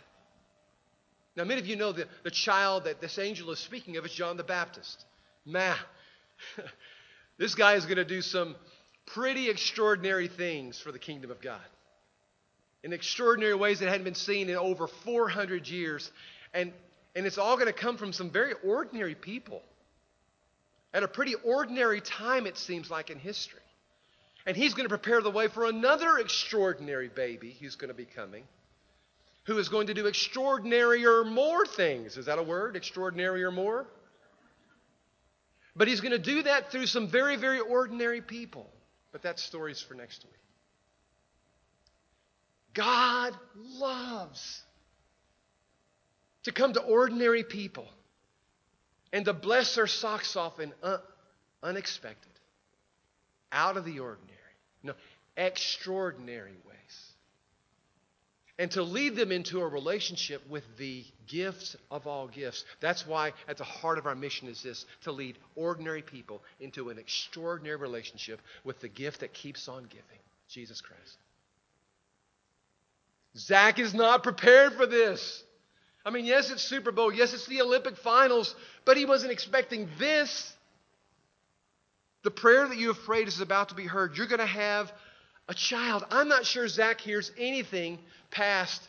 Now, 1.34 1.44
many 1.44 1.60
of 1.60 1.66
you 1.66 1.76
know 1.76 1.92
that 1.92 2.08
the 2.22 2.30
child 2.30 2.84
that 2.84 3.00
this 3.00 3.18
angel 3.18 3.50
is 3.50 3.58
speaking 3.58 3.96
of 3.96 4.04
is 4.04 4.12
John 4.12 4.36
the 4.36 4.44
Baptist. 4.44 5.04
Man, 5.44 5.76
this 7.42 7.56
guy 7.56 7.74
is 7.74 7.86
going 7.86 7.96
to 7.96 8.04
do 8.04 8.22
some 8.22 8.54
pretty 9.04 9.50
extraordinary 9.50 10.28
things 10.28 10.78
for 10.78 10.92
the 10.92 10.98
kingdom 11.00 11.32
of 11.32 11.40
God 11.40 11.58
in 12.84 12.92
extraordinary 12.92 13.56
ways 13.56 13.80
that 13.80 13.88
hadn't 13.88 14.04
been 14.04 14.14
seen 14.14 14.48
in 14.48 14.54
over 14.54 14.86
400 14.86 15.66
years. 15.66 16.12
And, 16.54 16.72
and 17.16 17.26
it's 17.26 17.38
all 17.38 17.56
going 17.56 17.66
to 17.66 17.72
come 17.72 17.96
from 17.96 18.12
some 18.12 18.30
very 18.30 18.52
ordinary 18.64 19.16
people 19.16 19.60
at 20.94 21.02
a 21.02 21.08
pretty 21.08 21.34
ordinary 21.34 22.00
time, 22.00 22.46
it 22.46 22.56
seems 22.56 22.92
like, 22.92 23.10
in 23.10 23.18
history. 23.18 23.58
And 24.46 24.56
he's 24.56 24.74
going 24.74 24.84
to 24.84 24.96
prepare 24.96 25.20
the 25.20 25.30
way 25.30 25.48
for 25.48 25.66
another 25.66 26.18
extraordinary 26.18 27.08
baby 27.08 27.56
who's 27.60 27.74
going 27.74 27.88
to 27.88 27.94
be 27.94 28.04
coming, 28.04 28.44
who 29.46 29.58
is 29.58 29.68
going 29.68 29.88
to 29.88 29.94
do 29.94 30.06
extraordinary 30.06 31.04
or 31.04 31.24
more 31.24 31.66
things. 31.66 32.16
Is 32.16 32.26
that 32.26 32.38
a 32.38 32.42
word? 32.44 32.76
Extraordinary 32.76 33.42
or 33.42 33.50
more? 33.50 33.88
But 35.74 35.88
he's 35.88 36.00
going 36.00 36.12
to 36.12 36.18
do 36.18 36.42
that 36.42 36.70
through 36.70 36.86
some 36.86 37.08
very, 37.08 37.36
very 37.36 37.60
ordinary 37.60 38.20
people. 38.20 38.70
But 39.10 39.22
that 39.22 39.38
story's 39.38 39.80
for 39.80 39.94
next 39.94 40.24
week. 40.24 40.32
God 42.74 43.34
loves 43.78 44.62
to 46.44 46.52
come 46.52 46.72
to 46.72 46.80
ordinary 46.80 47.44
people 47.44 47.86
and 49.12 49.24
to 49.26 49.32
bless 49.32 49.74
their 49.74 49.86
socks 49.86 50.36
off 50.36 50.58
in 50.58 50.72
un- 50.82 51.00
unexpected, 51.62 52.32
out 53.50 53.76
of 53.76 53.84
the 53.84 53.98
ordinary, 53.98 54.38
no, 54.82 54.94
extraordinary 55.36 56.56
ways. 56.66 56.71
And 58.62 58.70
to 58.70 58.84
lead 58.84 59.16
them 59.16 59.32
into 59.32 59.60
a 59.60 59.66
relationship 59.66 60.48
with 60.48 60.62
the 60.78 61.04
gift 61.26 61.74
of 61.90 62.06
all 62.06 62.28
gifts. 62.28 62.64
That's 62.78 63.04
why 63.04 63.32
at 63.48 63.56
the 63.56 63.64
heart 63.64 63.98
of 63.98 64.06
our 64.06 64.14
mission 64.14 64.46
is 64.46 64.62
this 64.62 64.86
to 65.02 65.10
lead 65.10 65.36
ordinary 65.56 66.00
people 66.00 66.40
into 66.60 66.88
an 66.88 66.96
extraordinary 66.96 67.74
relationship 67.74 68.40
with 68.62 68.80
the 68.80 68.86
gift 68.86 69.18
that 69.18 69.34
keeps 69.34 69.66
on 69.66 69.82
giving 69.82 70.20
Jesus 70.48 70.80
Christ. 70.80 71.16
Zach 73.36 73.80
is 73.80 73.94
not 73.94 74.22
prepared 74.22 74.74
for 74.74 74.86
this. 74.86 75.42
I 76.06 76.10
mean, 76.10 76.24
yes, 76.24 76.52
it's 76.52 76.62
Super 76.62 76.92
Bowl. 76.92 77.12
Yes, 77.12 77.34
it's 77.34 77.48
the 77.48 77.62
Olympic 77.62 77.96
finals, 77.96 78.54
but 78.84 78.96
he 78.96 79.06
wasn't 79.06 79.32
expecting 79.32 79.88
this. 79.98 80.52
The 82.22 82.30
prayer 82.30 82.68
that 82.68 82.78
you 82.78 82.92
have 82.92 83.02
prayed 83.02 83.26
is 83.26 83.40
about 83.40 83.70
to 83.70 83.74
be 83.74 83.86
heard. 83.86 84.16
You're 84.16 84.28
going 84.28 84.38
to 84.38 84.46
have 84.46 84.92
a 85.48 85.54
child. 85.54 86.04
I'm 86.10 86.28
not 86.28 86.46
sure 86.46 86.66
Zach 86.68 87.00
hears 87.00 87.30
anything 87.38 87.98
past 88.30 88.82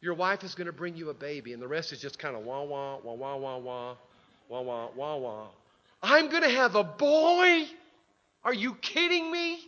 your 0.00 0.14
wife 0.14 0.44
is 0.44 0.54
going 0.54 0.66
to 0.66 0.72
bring 0.72 0.96
you 0.96 1.10
a 1.10 1.14
baby, 1.14 1.52
and 1.52 1.60
the 1.60 1.68
rest 1.68 1.92
is 1.92 2.00
just 2.00 2.18
kind 2.18 2.34
of 2.34 2.44
wah 2.44 2.62
wah, 2.62 2.98
wah 3.02 3.14
wah 3.14 3.36
wah 3.36 3.58
wah, 3.58 3.94
wah 4.48 4.60
wah 4.60 4.88
wah 4.94 5.16
wah. 5.16 5.46
I'm 6.02 6.30
going 6.30 6.42
to 6.42 6.48
have 6.48 6.74
a 6.74 6.84
boy? 6.84 7.64
Are 8.42 8.54
you 8.54 8.74
kidding 8.74 9.30
me? 9.30 9.58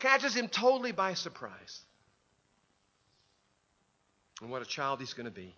Catches 0.00 0.34
him 0.34 0.48
totally 0.48 0.92
by 0.92 1.14
surprise 1.14 1.80
and 4.40 4.50
what 4.50 4.62
a 4.62 4.64
child 4.64 5.00
he's 5.00 5.14
going 5.14 5.26
to 5.26 5.32
be. 5.32 5.54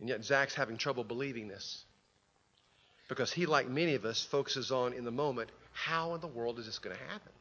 And 0.00 0.08
yet, 0.08 0.24
Zach's 0.24 0.54
having 0.54 0.76
trouble 0.76 1.04
believing 1.04 1.48
this 1.48 1.84
because 3.08 3.32
he, 3.32 3.46
like 3.46 3.68
many 3.68 3.94
of 3.94 4.04
us, 4.04 4.22
focuses 4.22 4.70
on 4.70 4.92
in 4.92 5.04
the 5.04 5.10
moment 5.10 5.50
how 5.74 6.14
in 6.14 6.20
the 6.20 6.28
world 6.28 6.58
is 6.58 6.66
this 6.66 6.78
going 6.78 6.96
to 6.96 7.02
happen? 7.02 7.32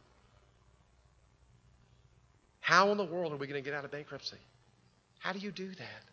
How 2.59 2.91
in 2.91 2.97
the 2.97 3.05
world 3.05 3.31
are 3.31 3.37
we 3.37 3.47
going 3.47 3.63
to 3.63 3.69
get 3.69 3.77
out 3.77 3.85
of 3.85 3.91
bankruptcy? 3.91 4.37
How 5.19 5.31
do 5.31 5.39
you 5.39 5.51
do 5.51 5.69
that? 5.69 6.03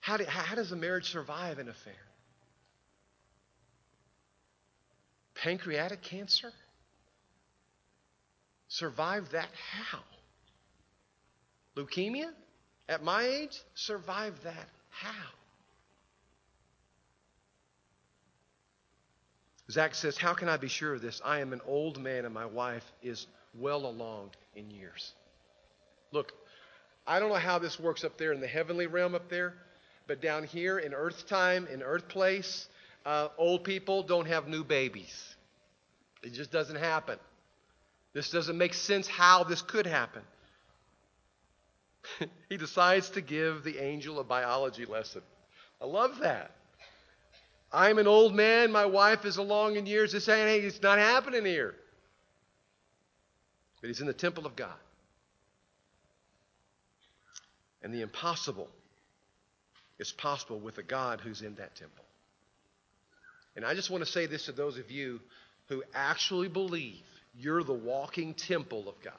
How, 0.00 0.16
do, 0.16 0.24
how 0.24 0.54
does 0.54 0.70
a 0.70 0.76
marriage 0.76 1.10
survive 1.10 1.58
an 1.58 1.68
affair? 1.68 1.94
Pancreatic 5.34 6.02
cancer? 6.02 6.52
Survive 8.68 9.30
that 9.32 9.48
how? 9.70 10.00
Leukemia? 11.76 12.30
At 12.88 13.02
my 13.02 13.24
age? 13.24 13.58
survive 13.74 14.34
that. 14.44 14.68
How? 14.90 15.28
Zach 19.72 19.94
says, 19.94 20.18
How 20.18 20.34
can 20.34 20.48
I 20.48 20.58
be 20.58 20.68
sure 20.68 20.94
of 20.94 21.00
this? 21.00 21.20
I 21.24 21.40
am 21.40 21.52
an 21.52 21.60
old 21.66 22.00
man 22.00 22.24
and 22.24 22.34
my 22.34 22.46
wife 22.46 22.84
is 23.02 23.26
well 23.58 23.86
along 23.86 24.30
in 24.54 24.70
years. 24.70 25.12
Look, 26.12 26.32
I 27.06 27.18
don't 27.18 27.30
know 27.30 27.36
how 27.36 27.58
this 27.58 27.80
works 27.80 28.04
up 28.04 28.18
there 28.18 28.32
in 28.32 28.40
the 28.40 28.46
heavenly 28.46 28.86
realm 28.86 29.14
up 29.14 29.30
there, 29.30 29.54
but 30.06 30.20
down 30.20 30.44
here 30.44 30.78
in 30.78 30.92
earth 30.92 31.26
time, 31.26 31.66
in 31.72 31.82
earth 31.82 32.08
place, 32.08 32.68
uh, 33.06 33.28
old 33.38 33.64
people 33.64 34.02
don't 34.02 34.26
have 34.26 34.46
new 34.46 34.62
babies. 34.62 35.34
It 36.22 36.34
just 36.34 36.52
doesn't 36.52 36.76
happen. 36.76 37.18
This 38.12 38.30
doesn't 38.30 38.58
make 38.58 38.74
sense 38.74 39.08
how 39.08 39.44
this 39.44 39.62
could 39.62 39.86
happen. 39.86 40.22
he 42.48 42.56
decides 42.58 43.10
to 43.10 43.20
give 43.22 43.64
the 43.64 43.78
angel 43.78 44.20
a 44.20 44.24
biology 44.24 44.84
lesson. 44.84 45.22
I 45.80 45.86
love 45.86 46.18
that. 46.20 46.52
I'm 47.72 47.98
an 47.98 48.06
old 48.06 48.34
man. 48.34 48.70
My 48.70 48.86
wife 48.86 49.24
is 49.24 49.38
along 49.38 49.76
in 49.76 49.86
years. 49.86 50.12
He's 50.12 50.24
saying, 50.24 50.46
hey, 50.46 50.66
it's 50.66 50.82
not 50.82 50.98
happening 50.98 51.44
here. 51.44 51.74
But 53.80 53.88
he's 53.88 54.00
in 54.00 54.06
the 54.06 54.12
temple 54.12 54.46
of 54.46 54.54
God. 54.54 54.74
And 57.82 57.92
the 57.92 58.02
impossible 58.02 58.68
is 59.98 60.12
possible 60.12 60.60
with 60.60 60.78
a 60.78 60.82
God 60.82 61.20
who's 61.20 61.42
in 61.42 61.54
that 61.56 61.74
temple. 61.74 62.04
And 63.56 63.64
I 63.64 63.74
just 63.74 63.90
want 63.90 64.04
to 64.04 64.10
say 64.10 64.26
this 64.26 64.46
to 64.46 64.52
those 64.52 64.78
of 64.78 64.90
you 64.90 65.20
who 65.68 65.82
actually 65.94 66.48
believe 66.48 67.00
you're 67.38 67.64
the 67.64 67.72
walking 67.72 68.34
temple 68.34 68.88
of 68.88 68.94
God. 69.02 69.14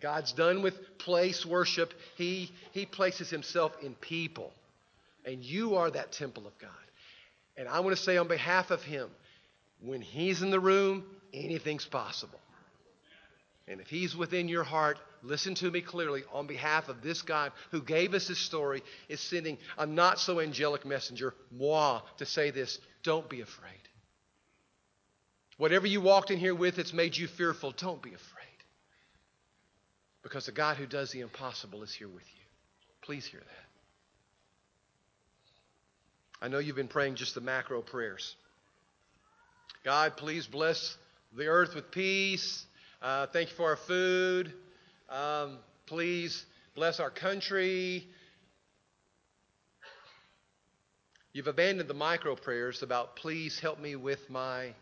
God's 0.00 0.32
done 0.32 0.62
with 0.62 0.98
place 0.98 1.46
worship. 1.46 1.94
He, 2.16 2.50
he 2.72 2.86
places 2.86 3.30
himself 3.30 3.72
in 3.82 3.94
people. 3.94 4.52
And 5.24 5.44
you 5.44 5.76
are 5.76 5.90
that 5.90 6.12
temple 6.12 6.46
of 6.46 6.58
God. 6.58 6.70
And 7.56 7.68
I 7.68 7.80
want 7.80 7.96
to 7.96 8.02
say 8.02 8.16
on 8.16 8.28
behalf 8.28 8.70
of 8.70 8.82
him, 8.82 9.08
when 9.80 10.00
he's 10.00 10.42
in 10.42 10.50
the 10.50 10.60
room, 10.60 11.04
anything's 11.32 11.84
possible. 11.84 12.40
And 13.68 13.80
if 13.80 13.88
he's 13.88 14.16
within 14.16 14.48
your 14.48 14.62
heart, 14.62 14.98
listen 15.22 15.54
to 15.56 15.70
me 15.70 15.80
clearly. 15.80 16.22
On 16.32 16.46
behalf 16.46 16.88
of 16.88 17.02
this 17.02 17.22
God 17.22 17.52
who 17.70 17.82
gave 17.82 18.14
us 18.14 18.28
this 18.28 18.38
story, 18.38 18.82
is 19.08 19.20
sending 19.20 19.58
a 19.76 19.86
not 19.86 20.20
so 20.20 20.40
angelic 20.40 20.86
messenger, 20.86 21.34
moi, 21.50 22.00
to 22.18 22.26
say 22.26 22.50
this 22.50 22.78
don't 23.02 23.28
be 23.28 23.40
afraid. 23.40 23.72
Whatever 25.58 25.86
you 25.86 26.00
walked 26.00 26.30
in 26.30 26.38
here 26.38 26.54
with 26.54 26.76
that's 26.76 26.92
made 26.92 27.16
you 27.16 27.26
fearful, 27.26 27.72
don't 27.72 28.02
be 28.02 28.14
afraid. 28.14 28.44
Because 30.22 30.46
the 30.46 30.52
God 30.52 30.76
who 30.76 30.86
does 30.86 31.12
the 31.12 31.20
impossible 31.20 31.82
is 31.82 31.94
here 31.94 32.08
with 32.08 32.24
you. 32.24 32.42
Please 33.02 33.26
hear 33.26 33.40
that. 33.40 33.65
I 36.40 36.48
know 36.48 36.58
you've 36.58 36.76
been 36.76 36.88
praying 36.88 37.16
just 37.16 37.34
the 37.34 37.40
macro 37.40 37.80
prayers. 37.80 38.34
God, 39.84 40.16
please 40.16 40.46
bless 40.46 40.96
the 41.36 41.46
earth 41.46 41.74
with 41.74 41.90
peace. 41.90 42.64
Uh, 43.00 43.26
thank 43.26 43.50
you 43.50 43.56
for 43.56 43.70
our 43.70 43.76
food. 43.76 44.52
Um, 45.08 45.58
please 45.86 46.44
bless 46.74 47.00
our 47.00 47.10
country. 47.10 48.06
You've 51.32 51.46
abandoned 51.46 51.88
the 51.88 51.94
micro 51.94 52.34
prayers 52.34 52.82
about 52.82 53.16
please 53.16 53.58
help 53.58 53.80
me 53.80 53.96
with 53.96 54.28
my 54.28 54.74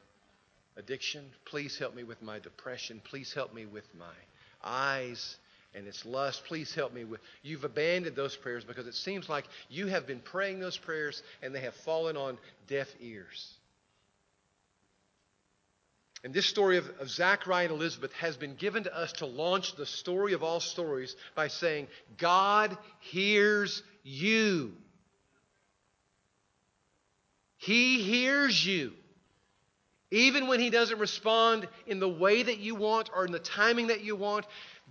addiction. 0.77 1.25
Please 1.45 1.79
help 1.79 1.95
me 1.95 2.03
with 2.03 2.21
my 2.23 2.39
depression. 2.41 3.01
Please 3.05 3.33
help 3.33 3.55
me 3.55 3.67
with 3.67 3.87
my 3.97 4.15
eyes 4.63 5.37
and 5.75 5.87
its 5.87 6.05
lust. 6.05 6.45
Please 6.47 6.75
help 6.75 6.93
me 6.93 7.05
with. 7.05 7.21
You've 7.43 7.65
abandoned 7.65 8.17
those 8.17 8.37
prayers 8.37 8.65
because 8.65 8.87
it 8.87 8.95
seems 8.95 9.29
like 9.29 9.45
you 9.69 9.89
have 9.89 10.07
been 10.07 10.21
praying 10.21 10.61
those 10.61 10.77
prayers 10.77 11.23
and 11.43 11.55
they 11.55 11.61
have 11.61 11.75
fallen 11.75 12.17
on 12.17 12.39
deaf 12.69 12.89
ears. 13.01 13.55
And 16.25 16.33
this 16.33 16.47
story 16.47 16.79
of, 16.79 16.89
of 17.01 17.11
Zachariah 17.11 17.67
and 17.67 17.75
Elizabeth 17.75 18.13
has 18.15 18.37
been 18.37 18.55
given 18.55 18.85
to 18.85 18.97
us 18.97 19.13
to 19.15 19.27
launch 19.27 19.77
the 19.77 19.85
story 19.85 20.33
of 20.33 20.43
all 20.43 20.59
stories 20.59 21.15
by 21.35 21.49
saying, 21.49 21.87
God 22.17 22.77
hears 23.01 23.83
you. 24.03 24.73
He 27.59 28.03
hears 28.03 28.65
you. 28.65 28.93
Even 30.11 30.47
when 30.47 30.61
He 30.61 30.71
doesn't 30.71 30.99
respond 30.99 31.69
in 31.87 32.01
the 32.01 32.09
way 32.09 32.43
that 32.43 32.59
you 32.59 32.75
want 32.75 33.11
or 33.15 33.25
in 33.25 33.33
the 33.33 33.39
timing 33.39 33.89
that 33.89 34.03
you 34.03 34.17
want, 34.17 34.47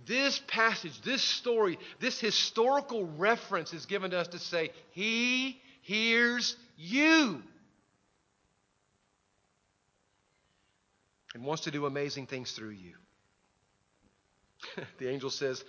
this 0.06 0.40
passage, 0.46 1.00
this 1.02 1.22
story, 1.22 1.78
this 2.00 2.18
historical 2.20 3.04
reference 3.04 3.72
is 3.72 3.86
given 3.86 4.10
to 4.10 4.18
us 4.18 4.28
to 4.28 4.38
say, 4.38 4.70
He 4.90 5.60
hears 5.82 6.56
you. 6.76 7.42
And 11.34 11.44
wants 11.44 11.64
to 11.64 11.70
do 11.70 11.86
amazing 11.86 12.26
things 12.26 12.52
through 12.52 12.70
you. 12.70 12.94
the 14.98 15.08
angel 15.08 15.30
says, 15.30 15.64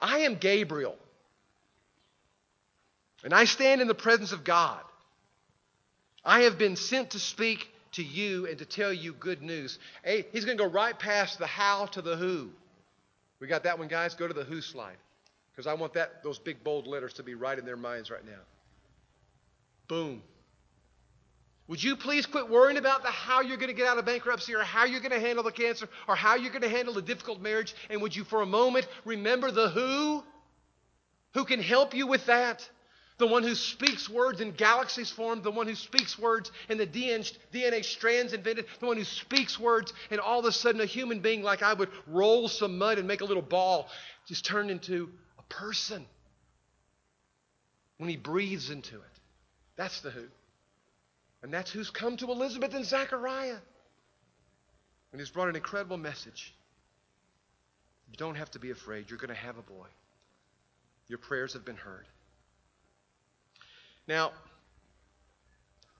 I 0.00 0.20
am 0.20 0.36
Gabriel, 0.36 0.96
and 3.24 3.32
I 3.32 3.44
stand 3.44 3.80
in 3.80 3.88
the 3.88 3.94
presence 3.94 4.32
of 4.32 4.44
God. 4.44 4.80
I 6.24 6.40
have 6.42 6.58
been 6.58 6.76
sent 6.76 7.10
to 7.10 7.18
speak 7.18 7.66
to 7.96 8.02
you 8.02 8.46
and 8.46 8.58
to 8.58 8.64
tell 8.64 8.92
you 8.92 9.12
good 9.12 9.42
news. 9.42 9.78
Hey, 10.04 10.26
he's 10.32 10.44
going 10.44 10.56
to 10.56 10.64
go 10.64 10.70
right 10.70 10.98
past 10.98 11.38
the 11.38 11.46
how 11.46 11.86
to 11.86 12.02
the 12.02 12.16
who. 12.16 12.50
We 13.40 13.46
got 13.46 13.64
that 13.64 13.78
one, 13.78 13.88
guys? 13.88 14.14
Go 14.14 14.28
to 14.28 14.34
the 14.34 14.44
who 14.44 14.60
slide. 14.60 14.96
Because 15.50 15.66
I 15.66 15.74
want 15.74 15.94
that 15.94 16.22
those 16.22 16.38
big 16.38 16.62
bold 16.62 16.86
letters 16.86 17.14
to 17.14 17.22
be 17.22 17.34
right 17.34 17.58
in 17.58 17.64
their 17.64 17.76
minds 17.76 18.10
right 18.10 18.24
now. 18.24 18.40
Boom. 19.88 20.22
Would 21.68 21.82
you 21.82 21.96
please 21.96 22.26
quit 22.26 22.48
worrying 22.48 22.78
about 22.78 23.02
the 23.02 23.10
how 23.10 23.40
you're 23.40 23.56
going 23.56 23.70
to 23.70 23.74
get 23.74 23.88
out 23.88 23.98
of 23.98 24.04
bankruptcy 24.04 24.54
or 24.54 24.62
how 24.62 24.84
you're 24.84 25.00
going 25.00 25.12
to 25.12 25.20
handle 25.20 25.42
the 25.42 25.50
cancer 25.50 25.88
or 26.06 26.14
how 26.14 26.36
you're 26.36 26.52
going 26.52 26.62
to 26.62 26.68
handle 26.68 26.94
the 26.94 27.02
difficult 27.02 27.40
marriage? 27.40 27.74
And 27.90 28.00
would 28.02 28.14
you 28.14 28.24
for 28.24 28.42
a 28.42 28.46
moment 28.46 28.86
remember 29.04 29.50
the 29.50 29.70
who? 29.70 30.22
Who 31.34 31.44
can 31.44 31.60
help 31.60 31.94
you 31.94 32.06
with 32.06 32.26
that? 32.26 32.68
The 33.18 33.26
one 33.26 33.42
who 33.42 33.54
speaks 33.54 34.10
words 34.10 34.42
in 34.42 34.50
galaxies 34.52 35.10
formed, 35.10 35.42
the 35.42 35.50
one 35.50 35.66
who 35.66 35.74
speaks 35.74 36.18
words 36.18 36.52
in 36.68 36.76
the 36.76 36.86
DNA 36.86 37.84
strands 37.84 38.34
invented, 38.34 38.66
the 38.78 38.86
one 38.86 38.98
who 38.98 39.04
speaks 39.04 39.58
words, 39.58 39.94
and 40.10 40.20
all 40.20 40.40
of 40.40 40.44
a 40.44 40.52
sudden 40.52 40.82
a 40.82 40.86
human 40.86 41.20
being 41.20 41.42
like 41.42 41.62
I 41.62 41.72
would 41.72 41.88
roll 42.06 42.48
some 42.48 42.76
mud 42.76 42.98
and 42.98 43.08
make 43.08 43.22
a 43.22 43.24
little 43.24 43.42
ball 43.42 43.88
just 44.26 44.44
turned 44.44 44.70
into 44.70 45.08
a 45.38 45.42
person 45.44 46.04
when 47.96 48.10
he 48.10 48.16
breathes 48.16 48.68
into 48.68 48.96
it. 48.96 49.20
That's 49.76 50.00
the 50.00 50.10
who. 50.10 50.24
And 51.42 51.52
that's 51.52 51.70
who's 51.70 51.90
come 51.90 52.16
to 52.18 52.30
Elizabeth 52.30 52.74
and 52.74 52.84
Zachariah. 52.84 53.58
And 55.12 55.20
he's 55.20 55.30
brought 55.30 55.48
an 55.48 55.56
incredible 55.56 55.96
message. 55.96 56.54
You 58.10 58.16
don't 58.16 58.34
have 58.34 58.50
to 58.52 58.58
be 58.58 58.70
afraid. 58.70 59.08
You're 59.08 59.18
going 59.18 59.28
to 59.28 59.34
have 59.34 59.56
a 59.56 59.62
boy. 59.62 59.86
Your 61.08 61.18
prayers 61.18 61.54
have 61.54 61.64
been 61.64 61.76
heard. 61.76 62.06
Now, 64.06 64.32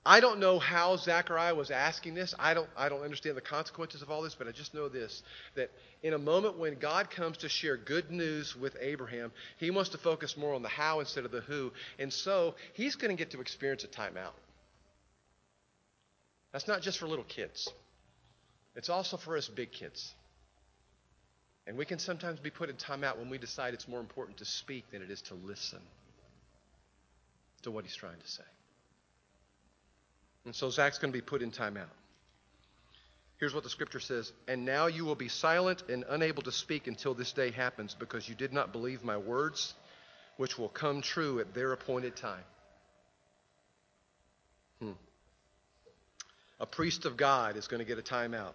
I 0.06 0.20
don't 0.20 0.38
know 0.38 0.60
how 0.60 0.96
Zechariah 0.96 1.56
was 1.56 1.72
asking 1.72 2.14
this. 2.14 2.32
I 2.38 2.54
don't, 2.54 2.68
I 2.76 2.88
don't 2.88 3.02
understand 3.02 3.36
the 3.36 3.40
consequences 3.40 4.02
of 4.02 4.10
all 4.10 4.22
this, 4.22 4.36
but 4.36 4.46
I 4.46 4.52
just 4.52 4.72
know 4.72 4.88
this 4.88 5.20
that 5.56 5.72
in 6.04 6.12
a 6.12 6.18
moment 6.18 6.58
when 6.58 6.78
God 6.78 7.10
comes 7.10 7.38
to 7.38 7.48
share 7.48 7.76
good 7.76 8.12
news 8.12 8.54
with 8.54 8.76
Abraham, 8.80 9.32
he 9.56 9.72
wants 9.72 9.90
to 9.90 9.98
focus 9.98 10.36
more 10.36 10.54
on 10.54 10.62
the 10.62 10.68
how 10.68 11.00
instead 11.00 11.24
of 11.24 11.32
the 11.32 11.40
who. 11.40 11.72
And 11.98 12.12
so 12.12 12.54
he's 12.74 12.94
going 12.94 13.10
to 13.10 13.16
get 13.16 13.32
to 13.32 13.40
experience 13.40 13.82
a 13.82 13.88
timeout. 13.88 14.34
That's 16.52 16.68
not 16.68 16.82
just 16.82 16.98
for 16.98 17.08
little 17.08 17.24
kids, 17.24 17.68
it's 18.76 18.88
also 18.88 19.16
for 19.16 19.36
us 19.36 19.48
big 19.48 19.72
kids. 19.72 20.14
And 21.66 21.76
we 21.76 21.84
can 21.84 21.98
sometimes 21.98 22.38
be 22.38 22.50
put 22.50 22.70
in 22.70 22.76
timeout 22.76 23.18
when 23.18 23.28
we 23.28 23.38
decide 23.38 23.74
it's 23.74 23.88
more 23.88 23.98
important 23.98 24.38
to 24.38 24.44
speak 24.44 24.84
than 24.92 25.02
it 25.02 25.10
is 25.10 25.20
to 25.22 25.34
listen 25.34 25.80
to 27.66 27.70
what 27.72 27.84
he's 27.84 27.94
trying 27.94 28.18
to 28.18 28.28
say. 28.28 28.44
And 30.44 30.54
so 30.54 30.70
Zach's 30.70 30.98
going 30.98 31.12
to 31.12 31.16
be 31.16 31.22
put 31.22 31.42
in 31.42 31.50
timeout. 31.50 31.90
Here's 33.38 33.52
what 33.52 33.64
the 33.64 33.70
scripture 33.70 34.00
says 34.00 34.32
And 34.48 34.64
now 34.64 34.86
you 34.86 35.04
will 35.04 35.16
be 35.16 35.28
silent 35.28 35.82
and 35.88 36.04
unable 36.08 36.42
to 36.44 36.52
speak 36.52 36.86
until 36.86 37.12
this 37.12 37.32
day 37.32 37.50
happens 37.50 37.94
because 37.98 38.28
you 38.28 38.34
did 38.34 38.52
not 38.52 38.72
believe 38.72 39.04
my 39.04 39.16
words, 39.16 39.74
which 40.36 40.56
will 40.58 40.68
come 40.68 41.02
true 41.02 41.40
at 41.40 41.52
their 41.54 41.72
appointed 41.72 42.16
time. 42.16 42.44
Hmm. 44.80 44.92
A 46.60 46.66
priest 46.66 47.04
of 47.04 47.16
God 47.16 47.56
is 47.56 47.66
going 47.66 47.80
to 47.80 47.84
get 47.84 47.98
a 47.98 48.02
timeout. 48.02 48.54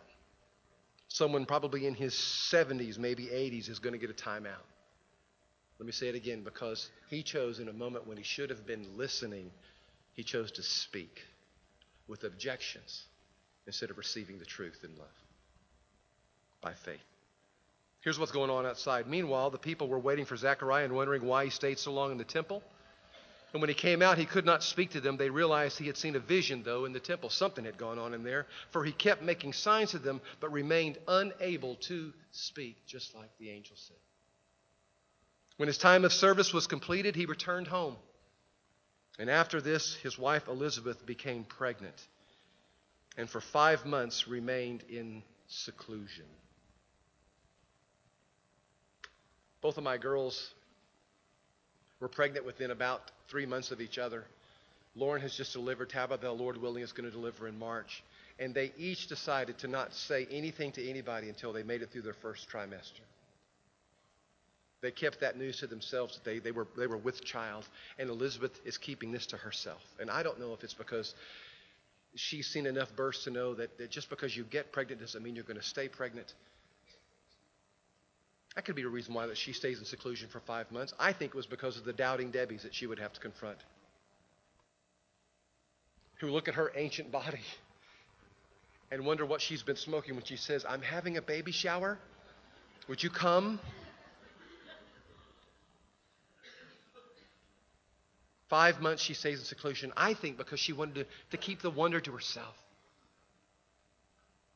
Someone 1.10 1.46
probably 1.46 1.86
in 1.86 1.94
his 1.94 2.14
70s, 2.14 2.98
maybe 2.98 3.26
80s, 3.26 3.70
is 3.70 3.80
going 3.80 3.94
to 3.94 4.00
get 4.00 4.10
a 4.10 4.14
timeout. 4.14 4.64
Let 5.82 5.88
me 5.88 5.94
say 5.94 6.10
it 6.10 6.16
again 6.16 6.44
because 6.44 6.92
he 7.10 7.24
chose 7.24 7.60
in 7.60 7.68
a 7.68 7.74
moment 7.74 8.06
when 8.06 8.16
he 8.16 8.22
should 8.22 8.52
have 8.52 8.68
been 8.68 8.86
listening, 8.98 9.50
he 10.14 10.22
chose 10.22 10.52
to 10.52 10.62
speak 10.62 11.24
with 12.08 12.24
objections 12.24 13.06
instead 13.66 13.90
of 13.90 13.98
receiving 13.98 14.38
the 14.38 14.46
truth 14.46 14.82
in 14.84 14.96
love 14.96 15.08
by 16.62 16.76
faith. 16.76 17.02
Here's 18.02 18.20
what's 18.20 18.32
going 18.32 18.52
on 18.52 18.68
outside. 18.68 19.08
Meanwhile, 19.08 19.50
the 19.50 19.58
people 19.58 19.88
were 19.88 19.98
waiting 19.98 20.26
for 20.26 20.38
Zechariah 20.38 20.86
and 20.86 20.94
wondering 20.94 21.26
why 21.26 21.46
he 21.46 21.50
stayed 21.50 21.80
so 21.80 21.92
long 21.92 22.12
in 22.12 22.20
the 22.20 22.26
temple. 22.26 22.62
And 23.54 23.60
when 23.60 23.70
he 23.70 23.74
came 23.74 24.04
out, 24.04 24.20
he 24.20 24.26
could 24.26 24.46
not 24.46 24.62
speak 24.62 24.92
to 24.92 25.02
them. 25.02 25.18
They 25.18 25.32
realized 25.32 25.80
he 25.80 25.88
had 25.88 25.98
seen 25.98 26.16
a 26.16 26.20
vision, 26.20 26.62
though, 26.62 26.86
in 26.86 26.94
the 26.94 27.00
temple. 27.00 27.32
Something 27.32 27.66
had 27.66 27.80
gone 27.80 27.98
on 27.98 28.14
in 28.14 28.22
there, 28.22 28.46
for 28.70 28.86
he 28.86 28.92
kept 28.92 29.24
making 29.24 29.54
signs 29.54 29.90
to 29.92 29.98
them, 29.98 30.22
but 30.42 30.52
remained 30.52 31.00
unable 31.08 31.74
to 31.88 32.14
speak, 32.30 32.86
just 32.86 33.16
like 33.16 33.32
the 33.40 33.50
angel 33.50 33.76
said. 33.76 33.98
When 35.58 35.68
his 35.68 35.78
time 35.78 36.06
of 36.06 36.14
service 36.14 36.54
was 36.54 36.68
completed, 36.68 37.16
he 37.16 37.26
returned 37.26 37.68
home. 37.68 37.96
And 39.20 39.30
after 39.30 39.62
this, 39.62 39.96
his 39.96 40.18
wife 40.18 40.48
Elizabeth 40.48 41.06
became 41.06 41.44
pregnant 41.44 41.96
and 43.18 43.30
for 43.30 43.42
five 43.42 43.86
months 43.86 44.28
remained 44.28 44.84
in 44.90 45.24
seclusion. 45.48 46.26
Both 49.62 49.78
of 49.78 49.84
my 49.84 49.98
girls 49.98 50.54
were 52.00 52.08
pregnant 52.08 52.46
within 52.46 52.72
about 52.72 53.12
three 53.30 53.46
months 53.46 53.72
of 53.72 53.80
each 53.80 54.00
other. 54.00 54.24
Lauren 54.96 55.22
has 55.22 55.36
just 55.36 55.54
delivered. 55.54 55.90
Tabitha, 55.90 56.32
Lord 56.32 56.58
willing, 56.58 56.84
is 56.84 56.92
going 56.92 57.10
to 57.10 57.16
deliver 57.16 57.48
in 57.48 57.60
March. 57.60 58.04
And 58.40 58.56
they 58.56 58.72
each 58.78 59.08
decided 59.08 59.60
to 59.60 59.68
not 59.68 59.94
say 59.94 60.28
anything 60.32 60.72
to 60.74 60.90
anybody 60.90 61.30
until 61.30 61.54
they 61.54 61.64
made 61.64 61.82
it 61.82 61.92
through 61.92 62.02
their 62.02 62.14
first 62.14 62.50
trimester. 62.50 63.02
They 64.82 64.92
kept 64.92 65.20
that 65.20 65.38
news 65.38 65.60
to 65.60 65.68
themselves. 65.68 66.16
That 66.16 66.24
they, 66.24 66.40
they, 66.40 66.52
were, 66.52 66.68
they 66.78 66.88
were 66.88 66.98
with 66.98 67.24
child. 67.24 67.68
And 68.00 68.10
Elizabeth 68.10 68.60
is 68.66 68.78
keeping 68.78 69.12
this 69.12 69.28
to 69.28 69.38
herself. 69.38 69.82
And 70.00 70.10
I 70.10 70.24
don't 70.24 70.40
know 70.40 70.54
if 70.54 70.64
it's 70.64 70.74
because 70.74 71.14
she's 72.16 72.48
seen 72.48 72.66
enough 72.66 72.96
births 72.96 73.24
to 73.26 73.32
know 73.32 73.54
that, 73.56 73.78
that 73.78 73.92
just 73.92 74.10
because 74.10 74.36
you 74.36 74.44
get 74.44 74.72
pregnant 74.72 75.02
doesn't 75.02 75.24
mean 75.24 75.36
you're 75.36 75.44
going 75.44 75.60
to 75.60 75.64
stay 75.64 75.88
pregnant. 75.88 76.34
That 78.56 78.66
could 78.66 78.76
be 78.76 78.82
a 78.82 78.90
reason 78.90 79.14
why 79.14 79.28
that 79.28 79.38
she 79.38 79.54
stays 79.54 79.80
in 79.80 79.86
seclusion 79.86 80.28
for 80.30 80.42
five 80.42 80.70
months. 80.72 80.94
I 81.00 81.14
think 81.14 81.34
it 81.34 81.38
was 81.38 81.46
because 81.46 81.78
of 81.78 81.86
the 81.86 81.94
doubting 81.94 82.32
Debbies 82.32 82.64
that 82.64 82.76
she 82.76 82.86
would 82.86 83.00
have 83.00 83.14
to 83.14 83.20
confront, 83.22 83.58
who 86.20 86.28
look 86.28 86.50
at 86.50 86.56
her 86.56 86.72
ancient 86.76 87.12
body 87.12 87.40
and 88.92 89.06
wonder 89.06 89.26
what 89.26 89.40
she's 89.40 89.64
been 89.64 89.78
smoking 89.78 90.16
when 90.16 90.26
she 90.26 90.36
says, 90.36 90.66
I'm 90.68 90.82
having 90.82 91.16
a 91.16 91.22
baby 91.22 91.54
shower. 91.54 91.98
Would 92.90 93.02
you 93.02 93.10
come? 93.10 93.60
Five 98.52 98.82
months 98.82 99.02
she 99.02 99.14
stays 99.14 99.40
in 99.40 99.46
seclusion, 99.46 99.94
I 99.96 100.14
think 100.14 100.36
because 100.36 100.60
she 100.60 100.74
wanted 100.74 100.96
to, 100.96 101.06
to 101.30 101.38
keep 101.38 101.62
the 101.62 101.70
wonder 101.70 102.02
to 102.02 102.12
herself. 102.12 102.54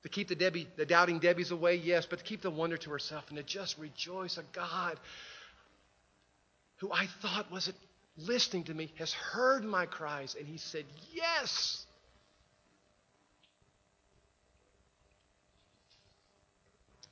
To 0.03 0.09
keep 0.09 0.27
the 0.27 0.35
Debbie, 0.35 0.67
the 0.75 0.85
doubting 0.85 1.21
Debbies 1.21 1.51
away, 1.51 1.77
yes, 1.77 2.05
but 2.05 2.19
to 2.19 2.25
keep 2.25 2.41
the 2.41 2.51
wonder 2.51 2.75
to 2.75 2.89
herself 2.89 3.23
and 3.29 3.37
to 3.37 3.43
just 3.43 3.77
rejoice 3.77 4.37
a 4.37 4.43
God 4.51 4.99
who 6.79 6.91
I 6.91 7.07
thought 7.21 7.49
wasn't 7.49 7.77
listening 8.17 8.65
to 8.65 8.73
me 8.73 8.91
has 8.97 9.13
heard 9.13 9.63
my 9.63 9.85
cries, 9.85 10.35
and 10.37 10.45
he 10.45 10.57
said, 10.57 10.83
Yes. 11.13 11.85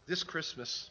This 0.05 0.23
Christmas, 0.23 0.89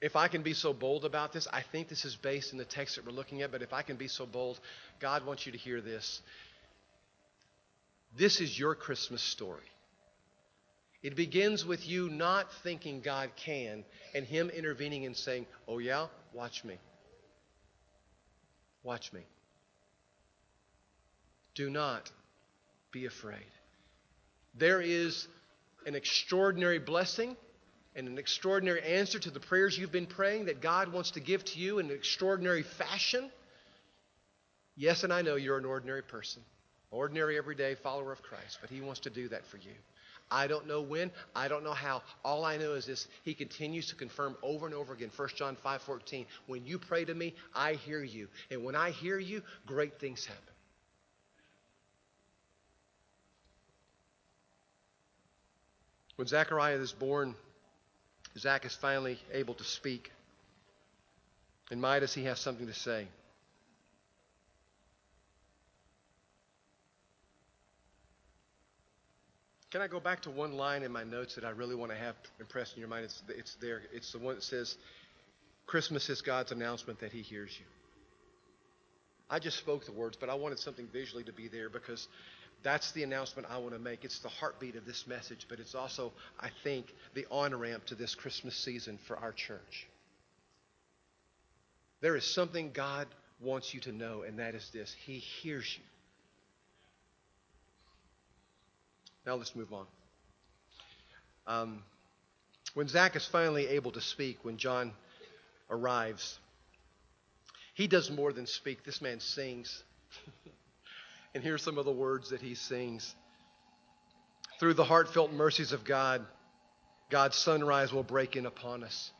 if 0.00 0.14
I 0.14 0.28
can 0.28 0.42
be 0.42 0.54
so 0.54 0.72
bold 0.72 1.04
about 1.04 1.32
this, 1.32 1.48
I 1.52 1.62
think 1.62 1.88
this 1.88 2.04
is 2.04 2.14
based 2.14 2.52
in 2.52 2.58
the 2.58 2.64
text 2.64 2.96
that 2.96 3.04
we're 3.04 3.12
looking 3.12 3.42
at, 3.42 3.50
but 3.50 3.62
if 3.62 3.72
I 3.72 3.82
can 3.82 3.96
be 3.96 4.08
so 4.08 4.26
bold, 4.26 4.60
God 5.00 5.26
wants 5.26 5.44
you 5.44 5.52
to 5.52 5.58
hear 5.58 5.80
this. 5.80 6.20
This 8.16 8.40
is 8.40 8.56
your 8.58 8.74
Christmas 8.74 9.22
story. 9.22 9.64
It 11.02 11.14
begins 11.14 11.64
with 11.64 11.86
you 11.88 12.08
not 12.08 12.46
thinking 12.62 13.00
God 13.00 13.30
can 13.36 13.84
and 14.14 14.24
Him 14.24 14.50
intervening 14.50 15.04
and 15.06 15.16
saying, 15.16 15.46
Oh, 15.66 15.78
yeah, 15.78 16.06
watch 16.32 16.64
me. 16.64 16.78
Watch 18.82 19.12
me. 19.12 19.20
Do 21.54 21.70
not 21.70 22.10
be 22.92 23.06
afraid. 23.06 23.46
There 24.54 24.80
is 24.80 25.26
an 25.86 25.94
extraordinary 25.94 26.78
blessing 26.78 27.36
and 27.98 28.06
an 28.06 28.16
extraordinary 28.16 28.80
answer 28.80 29.18
to 29.18 29.28
the 29.28 29.40
prayers 29.40 29.76
you've 29.76 29.90
been 29.90 30.06
praying 30.06 30.44
that 30.44 30.62
God 30.62 30.92
wants 30.92 31.10
to 31.12 31.20
give 31.20 31.44
to 31.46 31.58
you 31.58 31.80
in 31.80 31.86
an 31.86 31.92
extraordinary 31.92 32.62
fashion. 32.62 33.28
Yes, 34.76 35.02
and 35.02 35.12
I 35.12 35.22
know 35.22 35.34
you're 35.34 35.58
an 35.58 35.64
ordinary 35.64 36.02
person, 36.02 36.42
ordinary 36.92 37.36
everyday 37.36 37.74
follower 37.74 38.12
of 38.12 38.22
Christ, 38.22 38.58
but 38.60 38.70
He 38.70 38.80
wants 38.80 39.00
to 39.00 39.10
do 39.10 39.28
that 39.30 39.44
for 39.46 39.56
you. 39.56 39.72
I 40.30 40.46
don't 40.46 40.68
know 40.68 40.80
when, 40.80 41.10
I 41.34 41.48
don't 41.48 41.64
know 41.64 41.72
how. 41.72 42.02
All 42.24 42.44
I 42.44 42.56
know 42.56 42.74
is 42.74 42.86
this 42.86 43.08
He 43.24 43.34
continues 43.34 43.88
to 43.88 43.96
confirm 43.96 44.36
over 44.44 44.66
and 44.66 44.76
over 44.76 44.92
again. 44.92 45.10
1 45.16 45.28
John 45.34 45.56
5 45.56 45.82
14. 45.82 46.24
When 46.46 46.64
you 46.64 46.78
pray 46.78 47.04
to 47.04 47.14
me, 47.14 47.34
I 47.52 47.72
hear 47.74 48.04
you. 48.04 48.28
And 48.52 48.62
when 48.62 48.76
I 48.76 48.92
hear 48.92 49.18
you, 49.18 49.42
great 49.66 49.98
things 49.98 50.24
happen. 50.24 50.42
When 56.14 56.28
Zechariah 56.28 56.76
is 56.76 56.92
born, 56.92 57.34
Zach 58.38 58.64
is 58.64 58.74
finally 58.74 59.18
able 59.32 59.54
to 59.54 59.64
speak. 59.64 60.10
And 61.70 61.80
Midas, 61.80 62.14
he 62.14 62.24
has 62.24 62.38
something 62.38 62.66
to 62.66 62.74
say. 62.74 63.08
Can 69.70 69.82
I 69.82 69.86
go 69.86 70.00
back 70.00 70.22
to 70.22 70.30
one 70.30 70.54
line 70.54 70.82
in 70.82 70.90
my 70.90 71.04
notes 71.04 71.34
that 71.34 71.44
I 71.44 71.50
really 71.50 71.74
want 71.74 71.92
to 71.92 71.98
have 71.98 72.16
impressed 72.40 72.74
in 72.74 72.80
your 72.80 72.88
mind? 72.88 73.04
It's, 73.04 73.22
it's 73.28 73.54
there. 73.56 73.82
It's 73.92 74.12
the 74.12 74.18
one 74.18 74.36
that 74.36 74.42
says, 74.42 74.76
Christmas 75.66 76.08
is 76.08 76.22
God's 76.22 76.52
announcement 76.52 77.00
that 77.00 77.12
He 77.12 77.20
hears 77.20 77.54
you. 77.58 77.66
I 79.28 79.38
just 79.38 79.58
spoke 79.58 79.84
the 79.84 79.92
words, 79.92 80.16
but 80.18 80.30
I 80.30 80.34
wanted 80.34 80.58
something 80.58 80.88
visually 80.90 81.24
to 81.24 81.32
be 81.32 81.48
there 81.48 81.68
because 81.68 82.08
that's 82.62 82.92
the 82.92 83.02
announcement 83.02 83.48
I 83.50 83.58
want 83.58 83.72
to 83.74 83.78
make. 83.78 84.04
It's 84.04 84.18
the 84.18 84.28
heartbeat 84.28 84.76
of 84.76 84.84
this 84.84 85.06
message, 85.06 85.46
but 85.48 85.60
it's 85.60 85.74
also, 85.74 86.12
I 86.40 86.50
think, 86.64 86.92
the 87.14 87.26
on 87.30 87.54
ramp 87.54 87.86
to 87.86 87.94
this 87.94 88.14
Christmas 88.14 88.56
season 88.56 88.98
for 89.06 89.16
our 89.16 89.32
church. 89.32 89.86
There 92.00 92.16
is 92.16 92.24
something 92.24 92.70
God 92.72 93.06
wants 93.40 93.74
you 93.74 93.80
to 93.80 93.92
know, 93.92 94.22
and 94.22 94.38
that 94.38 94.54
is 94.54 94.70
this 94.72 94.94
He 95.04 95.18
hears 95.18 95.76
you. 95.76 95.84
Now 99.26 99.34
let's 99.34 99.54
move 99.54 99.72
on. 99.72 99.86
Um, 101.46 101.82
when 102.74 102.88
Zach 102.88 103.16
is 103.16 103.26
finally 103.26 103.66
able 103.68 103.92
to 103.92 104.00
speak, 104.00 104.38
when 104.42 104.56
John 104.56 104.92
arrives, 105.70 106.38
he 107.74 107.86
does 107.86 108.10
more 108.10 108.32
than 108.32 108.46
speak. 108.46 108.84
This 108.84 109.00
man 109.00 109.20
sings. 109.20 109.82
and 111.34 111.42
here's 111.42 111.62
some 111.62 111.78
of 111.78 111.84
the 111.84 111.92
words 111.92 112.30
that 112.30 112.40
he 112.40 112.54
sings. 112.54 113.14
Through 114.58 114.74
the 114.74 114.84
heartfelt 114.84 115.32
mercies 115.32 115.72
of 115.72 115.84
God, 115.84 116.24
God's 117.10 117.36
sunrise 117.36 117.92
will 117.92 118.02
break 118.02 118.36
in 118.36 118.46
upon 118.46 118.82
us, 118.82 119.12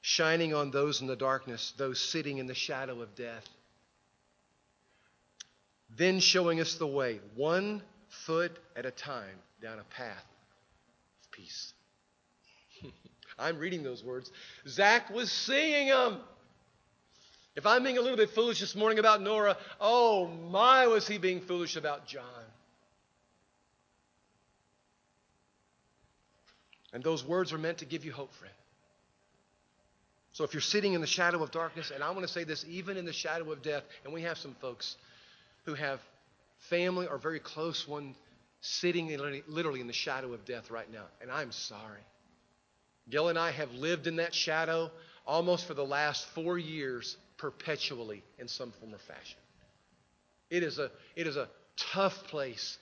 shining 0.00 0.54
on 0.54 0.70
those 0.70 1.00
in 1.00 1.06
the 1.06 1.16
darkness, 1.16 1.72
those 1.76 2.00
sitting 2.00 2.38
in 2.38 2.46
the 2.46 2.54
shadow 2.54 3.02
of 3.02 3.14
death. 3.14 3.46
Then 5.96 6.20
showing 6.20 6.60
us 6.60 6.74
the 6.74 6.86
way, 6.86 7.20
one 7.34 7.82
foot 8.08 8.58
at 8.76 8.86
a 8.86 8.90
time 8.90 9.38
down 9.60 9.78
a 9.78 9.84
path 9.94 10.24
of 11.24 11.30
peace. 11.32 11.72
I'm 13.38 13.58
reading 13.58 13.82
those 13.82 14.04
words. 14.04 14.30
Zach 14.68 15.10
was 15.10 15.30
singing 15.32 15.88
them. 15.88 16.18
If 17.56 17.66
I'm 17.66 17.82
being 17.82 17.98
a 17.98 18.00
little 18.00 18.16
bit 18.16 18.30
foolish 18.30 18.60
this 18.60 18.76
morning 18.76 18.98
about 18.98 19.22
Nora, 19.22 19.56
oh 19.80 20.28
my, 20.50 20.86
was 20.86 21.06
he 21.06 21.18
being 21.18 21.40
foolish 21.40 21.76
about 21.76 22.06
John. 22.06 22.24
And 26.92 27.02
those 27.02 27.24
words 27.24 27.52
are 27.52 27.58
meant 27.58 27.78
to 27.78 27.84
give 27.84 28.04
you 28.04 28.12
hope, 28.12 28.32
friend. 28.34 28.54
So 30.32 30.44
if 30.44 30.54
you're 30.54 30.60
sitting 30.60 30.94
in 30.94 31.00
the 31.00 31.06
shadow 31.06 31.42
of 31.42 31.50
darkness, 31.50 31.90
and 31.92 32.02
I 32.02 32.10
want 32.10 32.22
to 32.22 32.32
say 32.32 32.44
this 32.44 32.64
even 32.68 32.96
in 32.96 33.04
the 33.04 33.12
shadow 33.12 33.50
of 33.50 33.62
death, 33.62 33.82
and 34.04 34.14
we 34.14 34.22
have 34.22 34.38
some 34.38 34.54
folks 34.60 34.96
who 35.64 35.74
have 35.74 36.00
family 36.68 37.06
or 37.06 37.18
very 37.18 37.40
close 37.40 37.86
one 37.86 38.14
sitting 38.60 39.08
literally 39.48 39.80
in 39.80 39.86
the 39.86 39.92
shadow 39.92 40.32
of 40.32 40.44
death 40.44 40.70
right 40.70 40.90
now. 40.92 41.04
And 41.20 41.30
I'm 41.30 41.50
sorry. 41.52 42.00
Gil 43.08 43.28
and 43.28 43.38
I 43.38 43.50
have 43.50 43.72
lived 43.72 44.06
in 44.06 44.16
that 44.16 44.34
shadow 44.34 44.90
almost 45.26 45.66
for 45.66 45.74
the 45.74 45.84
last 45.84 46.26
four 46.28 46.58
years, 46.58 47.16
perpetually 47.40 48.22
in 48.38 48.48
some 48.48 48.72
form 48.72 48.94
or 48.94 48.98
fashion. 48.98 49.38
It 50.50 50.62
is 50.62 50.78
a, 50.78 50.90
it 51.16 51.26
is 51.26 51.36
a 51.36 51.48
tough 51.92 52.24
place 52.24 52.76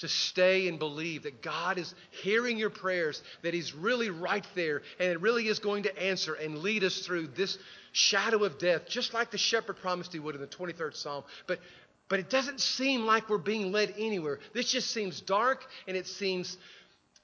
to 0.00 0.08
stay 0.08 0.66
and 0.68 0.78
believe 0.78 1.22
that 1.22 1.42
God 1.42 1.78
is 1.78 1.94
hearing 2.22 2.58
your 2.58 2.70
prayers, 2.70 3.22
that 3.42 3.54
He's 3.54 3.72
really 3.72 4.10
right 4.10 4.44
there, 4.54 4.82
and 4.98 5.10
it 5.10 5.20
really 5.20 5.46
is 5.46 5.60
going 5.60 5.84
to 5.84 6.02
answer 6.02 6.34
and 6.34 6.58
lead 6.58 6.82
us 6.82 7.06
through 7.06 7.28
this 7.28 7.56
shadow 7.92 8.42
of 8.44 8.58
death, 8.58 8.88
just 8.88 9.14
like 9.14 9.30
the 9.30 9.38
shepherd 9.38 9.76
promised 9.76 10.12
He 10.12 10.18
would 10.18 10.34
in 10.34 10.40
the 10.40 10.46
23rd 10.46 10.96
Psalm. 10.96 11.24
But 11.46 11.60
but 12.08 12.18
it 12.18 12.28
doesn't 12.28 12.60
seem 12.60 13.06
like 13.06 13.30
we're 13.30 13.38
being 13.38 13.72
led 13.72 13.94
anywhere. 13.96 14.38
This 14.52 14.70
just 14.70 14.90
seems 14.90 15.22
dark 15.22 15.64
and 15.88 15.96
it 15.96 16.06
seems 16.06 16.58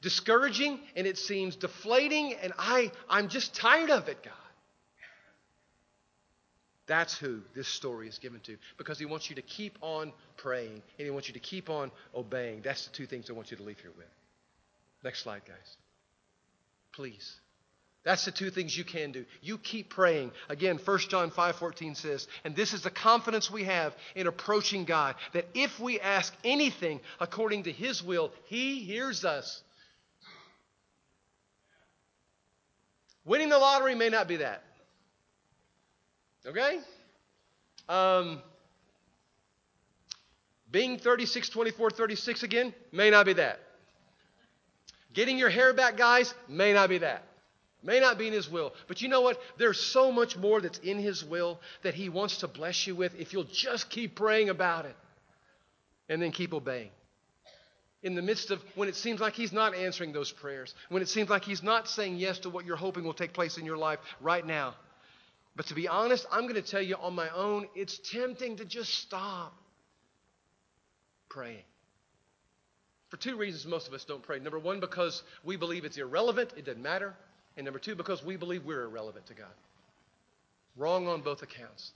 discouraging 0.00 0.80
and 0.96 1.06
it 1.06 1.18
seems 1.18 1.56
deflating, 1.56 2.32
and 2.34 2.54
I, 2.56 2.90
I'm 3.10 3.28
just 3.28 3.54
tired 3.54 3.90
of 3.90 4.08
it, 4.08 4.22
God. 4.22 4.32
That's 6.88 7.16
who 7.16 7.42
this 7.54 7.68
story 7.68 8.08
is 8.08 8.18
given 8.18 8.40
to 8.40 8.56
because 8.78 8.98
he 8.98 9.04
wants 9.04 9.28
you 9.28 9.36
to 9.36 9.42
keep 9.42 9.78
on 9.82 10.12
praying 10.38 10.82
and 10.98 11.04
he 11.04 11.10
wants 11.10 11.28
you 11.28 11.34
to 11.34 11.40
keep 11.40 11.68
on 11.70 11.92
obeying. 12.14 12.62
That's 12.62 12.86
the 12.86 12.92
two 12.92 13.06
things 13.06 13.28
I 13.30 13.34
want 13.34 13.50
you 13.50 13.58
to 13.58 13.62
leave 13.62 13.78
here 13.78 13.92
with. 13.96 14.06
Next 15.04 15.22
slide, 15.22 15.42
guys. 15.46 15.76
Please. 16.94 17.36
That's 18.04 18.24
the 18.24 18.30
two 18.30 18.48
things 18.48 18.76
you 18.76 18.84
can 18.84 19.12
do. 19.12 19.26
You 19.42 19.58
keep 19.58 19.90
praying. 19.90 20.32
Again, 20.48 20.78
1 20.82 20.98
John 21.10 21.30
5:14 21.30 21.94
says, 21.94 22.26
and 22.42 22.56
this 22.56 22.72
is 22.72 22.80
the 22.80 22.90
confidence 22.90 23.50
we 23.50 23.64
have 23.64 23.94
in 24.14 24.26
approaching 24.26 24.86
God, 24.86 25.14
that 25.34 25.46
if 25.52 25.78
we 25.78 26.00
ask 26.00 26.34
anything 26.42 27.00
according 27.20 27.64
to 27.64 27.72
his 27.72 28.02
will, 28.02 28.32
he 28.46 28.82
hears 28.82 29.26
us. 29.26 29.62
Winning 33.26 33.50
the 33.50 33.58
lottery 33.58 33.94
may 33.94 34.08
not 34.08 34.26
be 34.26 34.36
that. 34.36 34.64
Okay? 36.46 36.78
Um, 37.88 38.42
being 40.70 40.98
36, 40.98 41.48
24, 41.48 41.90
36 41.90 42.42
again 42.42 42.74
may 42.92 43.10
not 43.10 43.26
be 43.26 43.34
that. 43.34 43.60
Getting 45.14 45.38
your 45.38 45.48
hair 45.48 45.72
back, 45.72 45.96
guys, 45.96 46.34
may 46.48 46.72
not 46.72 46.90
be 46.90 46.98
that. 46.98 47.24
May 47.82 48.00
not 48.00 48.18
be 48.18 48.26
in 48.26 48.32
His 48.32 48.50
will. 48.50 48.72
But 48.86 49.00
you 49.02 49.08
know 49.08 49.20
what? 49.20 49.40
There's 49.56 49.80
so 49.80 50.12
much 50.12 50.36
more 50.36 50.60
that's 50.60 50.78
in 50.78 50.98
His 50.98 51.24
will 51.24 51.60
that 51.82 51.94
He 51.94 52.08
wants 52.08 52.38
to 52.38 52.48
bless 52.48 52.86
you 52.86 52.94
with 52.94 53.18
if 53.18 53.32
you'll 53.32 53.44
just 53.44 53.88
keep 53.88 54.16
praying 54.16 54.48
about 54.48 54.84
it 54.84 54.96
and 56.08 56.20
then 56.20 56.32
keep 56.32 56.52
obeying. 56.52 56.90
In 58.02 58.14
the 58.14 58.22
midst 58.22 58.50
of 58.50 58.62
when 58.74 58.88
it 58.88 58.96
seems 58.96 59.20
like 59.20 59.34
He's 59.34 59.52
not 59.52 59.74
answering 59.74 60.12
those 60.12 60.30
prayers, 60.30 60.74
when 60.88 61.02
it 61.02 61.08
seems 61.08 61.30
like 61.30 61.44
He's 61.44 61.62
not 61.62 61.88
saying 61.88 62.16
yes 62.16 62.40
to 62.40 62.50
what 62.50 62.66
you're 62.66 62.76
hoping 62.76 63.04
will 63.04 63.14
take 63.14 63.32
place 63.32 63.58
in 63.58 63.64
your 63.64 63.78
life 63.78 64.00
right 64.20 64.44
now. 64.44 64.74
But 65.58 65.66
to 65.66 65.74
be 65.74 65.88
honest, 65.88 66.24
I'm 66.30 66.42
going 66.42 66.54
to 66.54 66.62
tell 66.62 66.80
you 66.80 66.94
on 66.94 67.16
my 67.16 67.28
own, 67.30 67.66
it's 67.74 67.98
tempting 68.12 68.58
to 68.58 68.64
just 68.64 68.94
stop 68.94 69.52
praying. 71.28 71.64
For 73.08 73.16
two 73.16 73.36
reasons, 73.36 73.66
most 73.66 73.88
of 73.88 73.92
us 73.92 74.04
don't 74.04 74.22
pray. 74.22 74.38
Number 74.38 74.60
one, 74.60 74.78
because 74.78 75.20
we 75.42 75.56
believe 75.56 75.84
it's 75.84 75.96
irrelevant, 75.96 76.52
it 76.56 76.64
doesn't 76.64 76.80
matter. 76.80 77.12
And 77.56 77.64
number 77.64 77.80
two, 77.80 77.96
because 77.96 78.24
we 78.24 78.36
believe 78.36 78.64
we're 78.64 78.84
irrelevant 78.84 79.26
to 79.26 79.34
God. 79.34 79.50
Wrong 80.76 81.08
on 81.08 81.22
both 81.22 81.42
accounts. 81.42 81.90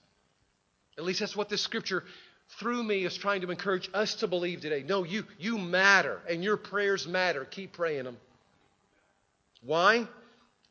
At 0.99 1.05
least 1.05 1.21
that's 1.21 1.37
what 1.37 1.49
this 1.49 1.63
scripture 1.63 2.03
through 2.59 2.83
me 2.83 3.05
is 3.05 3.17
trying 3.17 3.43
to 3.43 3.51
encourage 3.53 3.89
us 3.95 4.17
to 4.17 4.27
believe 4.27 4.61
today. 4.61 4.83
No, 4.85 5.05
you, 5.05 5.25
you 5.39 5.57
matter, 5.57 6.21
and 6.29 6.43
your 6.43 6.57
prayers 6.57 7.07
matter. 7.07 7.45
Keep 7.45 7.75
praying 7.75 8.05
them. 8.05 8.17
Why? 9.65 10.09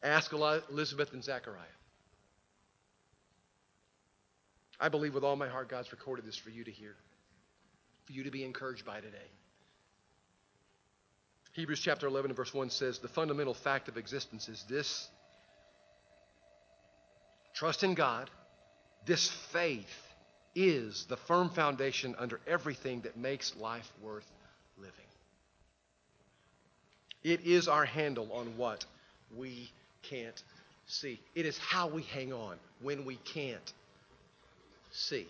Ask 0.03 0.33
Elizabeth 0.33 1.13
and 1.13 1.23
Zechariah. 1.23 1.63
I 4.81 4.89
believe 4.89 5.13
with 5.13 5.23
all 5.23 5.35
my 5.35 5.47
heart 5.47 5.69
God's 5.69 5.91
recorded 5.91 6.25
this 6.25 6.35
for 6.35 6.49
you 6.49 6.63
to 6.63 6.71
hear, 6.71 6.95
for 8.05 8.13
you 8.13 8.23
to 8.23 8.31
be 8.31 8.43
encouraged 8.43 8.83
by 8.83 8.99
today. 8.99 9.17
Hebrews 11.53 11.79
chapter 11.79 12.07
11 12.07 12.31
and 12.31 12.35
verse 12.35 12.51
1 12.51 12.71
says, 12.71 12.97
The 12.97 13.07
fundamental 13.07 13.53
fact 13.53 13.87
of 13.89 13.97
existence 13.97 14.49
is 14.49 14.65
this 14.67 15.07
trust 17.53 17.83
in 17.83 17.93
God, 17.93 18.29
this 19.05 19.29
faith 19.51 19.85
is 20.55 21.05
the 21.05 21.17
firm 21.17 21.49
foundation 21.49 22.15
under 22.17 22.39
everything 22.47 23.01
that 23.01 23.15
makes 23.15 23.55
life 23.57 23.89
worth 24.01 24.25
living. 24.77 24.95
It 27.23 27.41
is 27.41 27.67
our 27.67 27.85
handle 27.85 28.31
on 28.33 28.57
what 28.57 28.83
we 29.37 29.69
can't 30.01 30.41
see. 30.87 31.19
It 31.35 31.45
is 31.45 31.57
how 31.59 31.87
we 31.87 32.01
hang 32.01 32.33
on 32.33 32.57
when 32.81 33.05
we 33.05 33.17
can't 33.17 33.73
see. 34.91 35.27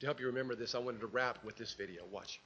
To 0.00 0.06
help 0.06 0.20
you 0.20 0.26
remember 0.26 0.54
this, 0.54 0.74
I 0.74 0.78
wanted 0.78 1.00
to 1.00 1.06
wrap 1.06 1.44
with 1.44 1.56
this 1.56 1.72
video. 1.74 2.02
Watch. 2.10 2.40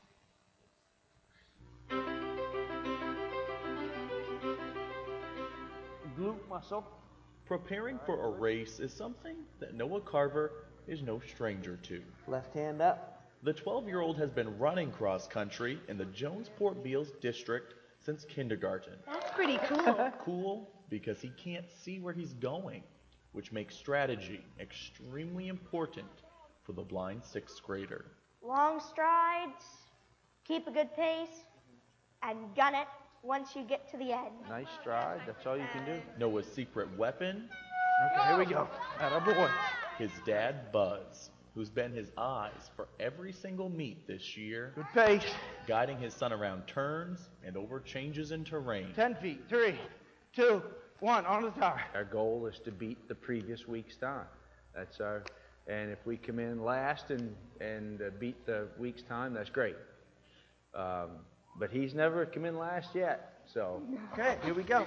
glute 6.23 6.49
muscle. 6.49 6.87
Preparing 7.47 7.99
for 8.07 8.25
a 8.25 8.31
race 8.31 8.79
is 8.81 8.93
something 8.93 9.37
that 9.61 9.75
Noah 9.75 10.01
Carver 10.01 10.53
is 10.87 11.03
no 11.03 11.21
stranger 11.21 11.79
to. 11.83 12.03
Left 12.29 12.55
hand 12.55 12.81
up. 12.81 13.25
The 13.43 13.53
12 13.53 13.89
year 13.89 14.01
old 14.01 14.17
has 14.19 14.31
been 14.31 14.57
running 14.59 14.93
cross 14.93 15.27
country 15.27 15.81
in 15.89 15.99
the 15.99 16.05
Jonesport 16.07 16.83
Beals 16.83 17.13
district 17.21 17.75
since 18.05 18.25
kindergarten. 18.25 18.95
That's 19.07 19.31
pretty 19.33 19.59
cool. 19.67 20.13
Cool 20.25 20.71
because 20.89 21.21
he 21.21 21.33
can't 21.43 21.65
see 21.83 21.99
where 21.99 22.13
he's 22.13 22.35
going, 22.35 22.83
which 23.33 23.53
makes 23.53 23.75
strategy 23.77 24.45
extremely 24.61 25.49
important 25.49 26.07
for 26.65 26.73
the 26.73 26.83
blind 26.83 27.23
sixth 27.25 27.63
grader. 27.63 28.05
long 28.43 28.81
strides, 28.81 29.65
keep 30.45 30.67
a 30.67 30.71
good 30.71 30.95
pace, 30.95 31.45
and 32.23 32.55
gun 32.55 32.75
it 32.75 32.87
once 33.23 33.55
you 33.57 33.63
get 33.63 33.91
to 33.91 33.97
the 33.97 34.13
end. 34.13 34.33
Nice 34.49 34.67
stride. 34.81 35.21
That's 35.27 35.47
all 35.47 35.57
you 35.57 35.67
can 35.73 35.85
do. 35.85 36.01
Noah's 36.19 36.47
secret 36.47 36.89
weapon? 36.99 37.49
Okay, 38.17 38.29
here 38.29 38.39
we 38.39 38.45
go. 38.47 38.69
Atta 39.01 39.21
boy. 39.25 39.49
His 39.99 40.11
dad, 40.27 40.73
Buzz, 40.73 41.31
who's 41.55 41.71
been 41.71 41.93
his 41.93 42.11
eyes 42.17 42.71
for 42.75 42.89
every 42.99 43.33
single 43.33 43.69
meet 43.69 44.07
this 44.09 44.37
year, 44.37 44.73
Good 44.75 44.87
pace. 44.93 45.25
guiding 45.69 45.99
his 45.99 46.15
son 46.15 46.33
around 46.33 46.67
turns 46.67 47.29
and 47.45 47.57
over 47.57 47.79
changes 47.79 48.33
in 48.33 48.45
terrain. 48.45 48.89
10 48.95 49.15
feet. 49.17 49.43
Three, 49.49 49.77
two, 50.35 50.63
one. 51.03 51.27
On 51.27 51.43
the 51.43 51.51
tar. 51.51 51.81
Our 51.95 52.05
goal 52.05 52.47
is 52.47 52.59
to 52.61 52.71
beat 52.71 53.09
the 53.09 53.15
previous 53.15 53.67
week's 53.69 53.97
time. 53.97 54.27
That's 54.75 55.01
our, 55.01 55.25
and 55.67 55.91
if 55.91 55.99
we 56.07 56.17
come 56.17 56.39
in 56.39 56.65
last 56.65 57.11
and, 57.11 57.35
and 57.61 58.01
uh, 58.01 58.05
beat 58.19 58.47
the 58.47 58.69
week's 58.79 59.03
time, 59.03 59.35
that's 59.35 59.51
great. 59.51 59.77
Um, 60.75 61.11
but 61.59 61.71
he's 61.71 61.93
never 61.95 62.25
come 62.25 62.45
in 62.45 62.57
last 62.57 62.95
yet. 62.95 63.41
So, 63.53 63.83
okay, 64.13 64.37
here 64.45 64.55
we 64.55 64.63
go. 64.63 64.87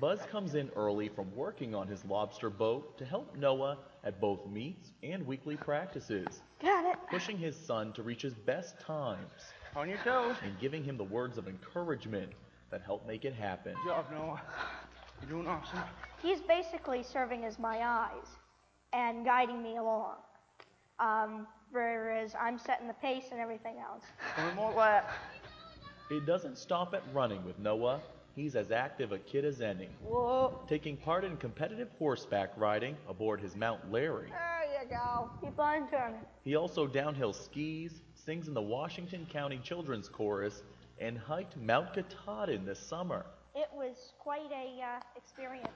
Buzz 0.00 0.20
comes 0.30 0.54
in 0.54 0.70
early 0.76 1.08
from 1.08 1.34
working 1.36 1.74
on 1.74 1.86
his 1.88 2.04
lobster 2.04 2.48
boat 2.48 2.96
to 2.98 3.04
help 3.04 3.36
Noah 3.36 3.76
at 4.04 4.20
both 4.20 4.46
meets 4.46 4.92
and 5.02 5.26
weekly 5.26 5.56
practices, 5.56 6.40
Got 6.62 6.84
it. 6.92 6.98
pushing 7.10 7.36
his 7.36 7.56
son 7.56 7.92
to 7.94 8.02
reach 8.02 8.22
his 8.22 8.34
best 8.34 8.80
times 8.80 9.52
On 9.76 9.88
your 9.88 9.98
toes. 9.98 10.36
and 10.44 10.58
giving 10.60 10.82
him 10.84 10.96
the 10.96 11.04
words 11.04 11.38
of 11.38 11.48
encouragement 11.48 12.30
that 12.70 12.82
help 12.82 13.06
make 13.06 13.24
it 13.24 13.34
happen. 13.34 13.74
Good 13.84 13.90
job, 13.90 14.06
Noah. 14.12 14.40
You're 15.20 15.30
doing 15.30 15.46
awesome. 15.46 15.80
He's 16.22 16.40
basically 16.40 17.02
serving 17.02 17.44
as 17.44 17.58
my 17.58 17.84
eyes 17.84 18.26
and 18.92 19.24
guiding 19.24 19.62
me 19.62 19.76
along. 19.76 20.16
Um, 20.98 21.46
whereas 21.70 22.34
I'm 22.38 22.58
setting 22.58 22.86
the 22.86 22.94
pace 22.94 23.24
and 23.30 23.40
everything 23.40 23.76
else. 23.78 24.04
One 24.36 24.56
more 24.56 24.72
lap. 24.72 25.10
It 26.10 26.26
doesn't 26.26 26.58
stop 26.58 26.92
at 26.94 27.02
running 27.12 27.44
with 27.44 27.58
Noah. 27.58 28.00
He's 28.34 28.56
as 28.56 28.70
active 28.70 29.12
a 29.12 29.18
kid 29.18 29.44
as 29.44 29.60
any, 29.60 29.88
Whoa. 30.04 30.60
taking 30.68 30.96
part 30.96 31.24
in 31.24 31.36
competitive 31.36 31.88
horseback 31.98 32.52
riding 32.56 32.96
aboard 33.08 33.40
his 33.40 33.56
Mount 33.56 33.90
Larry. 33.90 34.28
There 34.30 34.82
you 34.82 34.88
go. 34.88 35.30
Keep 35.40 35.58
on 35.58 35.88
turning. 35.90 36.20
He 36.44 36.54
also 36.54 36.86
downhill 36.86 37.32
skis, 37.32 38.02
sings 38.14 38.46
in 38.48 38.54
the 38.54 38.62
Washington 38.62 39.26
County 39.30 39.60
Children's 39.62 40.08
Chorus, 40.08 40.62
and 41.00 41.18
hiked 41.18 41.56
Mount 41.56 41.92
Katahdin 41.92 42.64
this 42.64 42.78
summer. 42.78 43.26
It 43.60 43.68
was 43.74 44.14
quite 44.18 44.50
a 44.52 44.82
uh, 44.82 45.00
experience. 45.14 45.68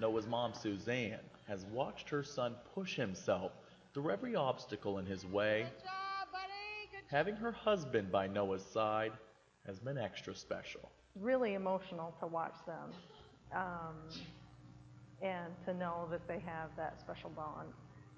Noah's 0.00 0.26
mom, 0.26 0.54
Suzanne, 0.54 1.20
has 1.46 1.66
watched 1.66 2.08
her 2.08 2.22
son 2.22 2.54
push 2.74 2.96
himself 2.96 3.52
through 3.92 4.10
every 4.10 4.34
obstacle 4.34 4.96
in 4.96 5.04
his 5.04 5.26
way. 5.26 5.66
Job, 5.82 6.40
Having 7.08 7.36
her 7.36 7.52
husband 7.52 8.10
by 8.10 8.26
Noah's 8.26 8.64
side 8.64 9.12
has 9.66 9.78
been 9.78 9.98
extra 9.98 10.34
special. 10.34 10.90
really 11.20 11.52
emotional 11.52 12.14
to 12.18 12.26
watch 12.26 12.56
them 12.66 12.90
um, 13.54 13.94
and 15.20 15.52
to 15.66 15.74
know 15.74 16.08
that 16.10 16.26
they 16.26 16.38
have 16.38 16.70
that 16.78 16.98
special 16.98 17.28
bond 17.28 17.68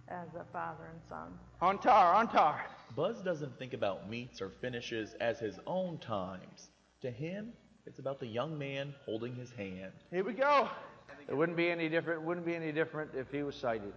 as 0.07 0.29
a 0.41 0.45
father 0.53 0.85
and 0.93 1.01
son. 1.09 1.37
On 1.61 1.79
tar, 1.79 2.15
on 2.15 2.29
tar. 2.29 2.65
Buzz 2.95 3.23
doesn't 3.23 3.59
think 3.59 3.75
about 3.75 4.09
meets 4.09 4.41
or 4.41 4.51
finishes 4.51 5.15
as 5.21 5.41
his 5.41 5.59
own 5.67 5.99
times. 5.99 6.71
To 7.03 7.11
him, 7.11 7.53
it's 7.89 7.99
about 7.99 8.21
the 8.21 8.27
young 8.27 8.59
man 8.59 8.95
holding 9.07 9.35
his 9.35 9.51
hand. 9.51 9.93
Here 10.11 10.23
we 10.23 10.35
go. 10.35 10.69
It 11.27 11.35
wouldn't 11.35 11.57
be 11.57 11.71
any 11.71 11.89
different. 11.89 12.21
Wouldn't 12.23 12.45
be 12.45 12.55
any 12.55 12.71
different 12.71 13.11
if 13.15 13.31
he 13.33 13.43
was 13.43 13.57
sighted. 13.57 13.95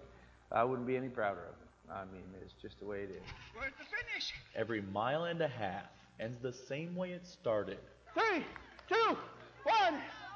I 0.51 0.63
wouldn't 0.63 0.87
be 0.87 0.95
any 0.95 1.09
prouder 1.09 1.41
of 1.41 1.55
him. 1.55 1.93
I 1.93 2.05
mean, 2.13 2.23
it's 2.41 2.53
just 2.61 2.79
the 2.79 2.85
way 2.85 2.99
it 2.99 3.09
is. 3.11 3.21
Where's 3.53 3.73
the 3.77 3.83
finish? 3.85 4.33
Every 4.55 4.81
mile 4.81 5.25
and 5.25 5.41
a 5.41 5.47
half 5.47 5.83
ends 6.21 6.37
the 6.41 6.53
same 6.53 6.95
way 6.95 7.11
it 7.11 7.25
started, 7.27 7.79
Three, 8.13 8.45
two, 8.87 9.17
one, 9.63 9.95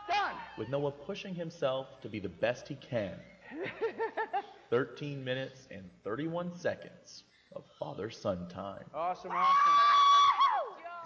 done. 0.09 0.35
with 0.57 0.67
Noah 0.69 0.91
pushing 0.91 1.33
himself 1.33 1.87
to 2.01 2.09
be 2.09 2.19
the 2.19 2.29
best 2.29 2.67
he 2.67 2.75
can. 2.75 3.13
13 4.69 5.23
minutes 5.23 5.67
and 5.71 5.83
31 6.03 6.53
seconds 6.57 7.23
of 7.55 7.63
father 7.79 8.09
son 8.09 8.47
time. 8.49 8.83
Awesome, 8.93 9.31
awesome. 9.31 9.73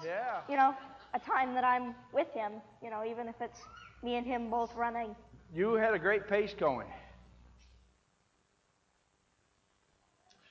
Yeah. 0.03 0.39
You 0.49 0.55
know, 0.55 0.73
a 1.13 1.19
time 1.19 1.53
that 1.53 1.63
I'm 1.63 1.95
with 2.13 2.31
him, 2.33 2.53
you 2.83 2.89
know, 2.89 3.03
even 3.05 3.27
if 3.27 3.35
it's 3.41 3.59
me 4.03 4.15
and 4.15 4.25
him 4.25 4.49
both 4.49 4.73
running. 4.75 5.15
You 5.53 5.73
had 5.73 5.93
a 5.93 5.99
great 5.99 6.27
pace 6.27 6.53
going. 6.59 6.87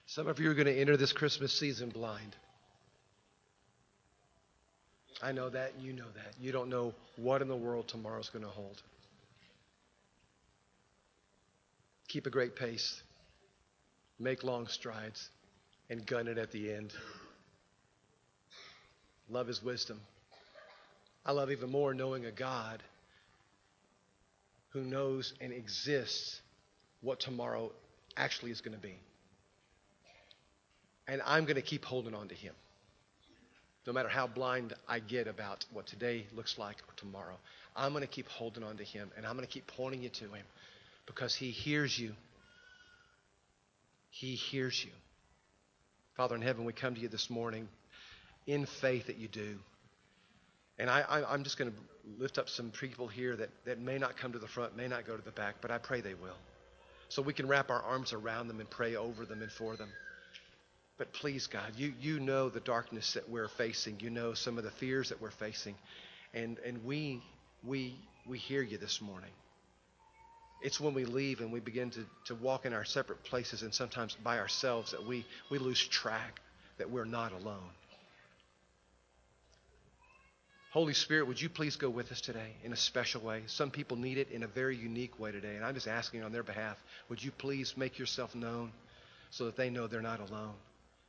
Some 0.07 0.27
of 0.27 0.41
you 0.41 0.51
are 0.51 0.55
going 0.55 0.67
to 0.67 0.81
enter 0.81 0.97
this 0.97 1.13
Christmas 1.13 1.53
season 1.53 1.91
blind. 1.91 2.35
I 5.23 5.33
know 5.33 5.51
that, 5.51 5.75
and 5.75 5.85
you 5.85 5.93
know 5.93 6.11
that. 6.15 6.35
You 6.41 6.53
don't 6.53 6.69
know 6.69 6.95
what 7.17 7.43
in 7.43 7.49
the 7.49 7.57
world 7.57 7.89
tomorrow's 7.89 8.31
going 8.31 8.45
to 8.45 8.51
hold. 8.51 8.83
Keep 12.09 12.27
a 12.27 12.31
great 12.31 12.57
pace, 12.57 13.03
make 14.19 14.45
long 14.45 14.67
strides, 14.67 15.29
and 15.91 16.07
gun 16.07 16.27
it 16.27 16.39
at 16.39 16.53
the 16.53 16.73
end. 16.73 16.93
Love 19.29 19.51
is 19.51 19.63
wisdom. 19.63 20.01
I 21.25 21.33
love 21.33 21.51
even 21.51 21.71
more 21.71 21.95
knowing 21.95 22.25
a 22.25 22.33
God 22.33 22.83
who 24.71 24.83
knows 24.83 25.33
and 25.41 25.53
exists 25.53 26.41
what 27.01 27.21
tomorrow 27.21 27.73
actually 28.17 28.51
is 28.51 28.61
going 28.61 28.77
to 28.77 28.83
be. 28.83 28.97
And 31.07 31.23
I'm 31.25 31.45
going 31.45 31.57
to 31.57 31.63
keep 31.63 31.85
holding 31.85 32.15
on 32.15 32.29
to 32.29 32.35
him. 32.35 32.55
No 33.87 33.93
matter 33.95 34.09
how 34.09 34.27
blind 34.27 34.75
I 34.87 34.99
get 34.99 35.27
about 35.29 35.65
what 35.73 35.87
today 35.87 36.27
looks 36.35 36.59
like 36.59 36.77
or 36.77 36.95
tomorrow, 36.97 37.37
I'm 37.75 37.93
going 37.93 38.03
to 38.03 38.09
keep 38.09 38.29
holding 38.29 38.63
on 38.63 38.77
to 38.77 38.85
him 38.85 39.11
and 39.17 39.25
I'm 39.25 39.35
going 39.35 39.47
to 39.47 39.53
keep 39.53 39.67
pointing 39.67 40.03
you 40.03 40.11
to 40.11 40.25
him 40.25 40.45
because 41.07 41.35
he 41.35 41.51
hears 41.51 41.99
you. 41.99 42.13
He 44.11 44.35
hears 44.35 44.85
you. 44.85 44.91
Father 46.17 46.35
in 46.35 46.43
heaven, 46.43 46.65
we 46.65 46.73
come 46.73 46.95
to 46.97 47.01
you 47.01 47.09
this 47.09 47.31
morning 47.31 47.69
in 48.47 48.67
faith 48.67 49.07
that 49.07 49.17
you 49.17 49.29
do. 49.29 49.59
And 50.79 50.89
I, 50.89 51.25
I'm 51.29 51.43
just 51.45 51.59
going 51.59 51.71
to 51.71 51.77
lift 52.19 52.39
up 52.39 52.49
some 52.49 52.71
people 52.71 53.09
here 53.09 53.37
that, 53.37 53.51
that 53.65 53.81
may 53.81 53.99
not 53.99 54.17
come 54.17 54.33
to 54.33 54.39
the 54.39 54.47
front, 54.47 54.77
may 54.77 54.89
not 54.89 55.07
go 55.07 55.17
to 55.17 55.25
the 55.25 55.33
back, 55.33 55.57
but 55.61 55.71
I 55.71 55.79
pray 55.79 56.01
they 56.01 56.15
will. 56.15 56.37
So 57.09 57.23
we 57.23 57.33
can 57.33 57.49
wrap 57.49 57.71
our 57.71 57.83
arms 57.83 58.13
around 58.13 58.49
them 58.49 58.61
and 58.61 58.69
pray 58.69 58.97
over 58.97 59.25
them 59.25 59.43
and 59.43 59.51
for 59.51 59.77
them. 59.77 59.89
But 60.99 61.13
please, 61.13 61.47
God, 61.47 61.73
you, 61.77 61.95
you 62.01 62.21
know 62.21 62.49
the 62.49 62.61
darkness 62.61 63.15
that 63.15 63.29
we're 63.29 63.49
facing. 63.49 64.01
You 64.01 64.11
know 64.11 64.35
some 64.35 64.59
of 64.59 64.65
the 64.65 64.71
fears 64.71 65.09
that 65.09 65.21
we're 65.21 65.31
facing. 65.31 65.75
And, 66.35 66.59
and 66.67 66.85
we, 66.85 67.23
we, 67.65 67.95
we 68.27 68.39
hear 68.39 68.63
you 68.63 68.79
this 68.79 69.01
morning. 69.01 69.31
It's 70.61 70.81
when 70.81 70.93
we 70.93 71.05
leave 71.05 71.41
and 71.41 71.53
we 71.53 71.61
begin 71.61 71.91
to, 71.91 72.05
to 72.27 72.35
walk 72.35 72.67
in 72.67 72.73
our 72.73 72.85
separate 72.85 73.23
places 73.23 73.63
and 73.63 73.73
sometimes 73.73 74.17
by 74.23 74.39
ourselves 74.39 74.91
that 74.91 75.07
we, 75.07 75.25
we 75.51 75.59
lose 75.59 75.81
track 75.87 76.41
that 76.79 76.91
we're 76.91 77.05
not 77.05 77.33
alone. 77.33 77.71
Holy 80.71 80.93
Spirit, 80.93 81.27
would 81.27 81.41
you 81.41 81.49
please 81.49 81.77
go 81.77 81.89
with 81.89 82.13
us 82.13 82.21
today 82.21 82.53
in 82.63 82.73
a 82.73 82.77
special 82.77 83.23
way? 83.23 83.43
Some 83.47 83.71
people 83.71 83.97
need 83.97 84.19
it 84.19 84.31
in 84.31 84.43
a 84.43 84.47
very 84.47 84.77
unique 84.77 85.19
way 85.19 85.33
today, 85.33 85.57
and 85.57 85.65
I'm 85.65 85.75
just 85.75 85.89
asking 85.89 86.23
on 86.23 86.33
their 86.33 86.43
behalf, 86.43 86.77
would 87.09 87.23
you 87.23 87.31
please 87.31 87.75
make 87.77 87.99
yourself 87.99 88.35
known 88.35 88.73
so 89.31 89.47
that 89.47 89.57
they 89.57 89.71
know 89.71 89.87
they're 89.87 90.03
not 90.03 90.21
alone? 90.21 90.55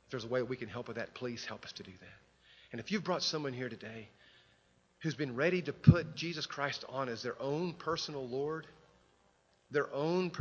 If 0.06 0.12
there's 0.12 0.24
a 0.24 0.28
way 0.28 0.42
we 0.42 0.56
can 0.56 0.68
help 0.68 0.88
with 0.88 0.96
that, 0.96 1.12
please 1.12 1.44
help 1.44 1.64
us 1.66 1.72
to 1.72 1.82
do 1.82 1.92
that. 2.00 2.08
And 2.72 2.80
if 2.80 2.90
you've 2.90 3.04
brought 3.04 3.22
someone 3.22 3.52
here 3.52 3.68
today 3.68 4.08
who's 5.00 5.14
been 5.14 5.36
ready 5.36 5.60
to 5.62 5.72
put 5.74 6.14
Jesus 6.14 6.46
Christ 6.46 6.84
on 6.88 7.10
as 7.10 7.22
their 7.22 7.40
own 7.40 7.74
personal 7.74 8.26
Lord, 8.26 8.66
their 9.70 9.92
own 9.92 10.32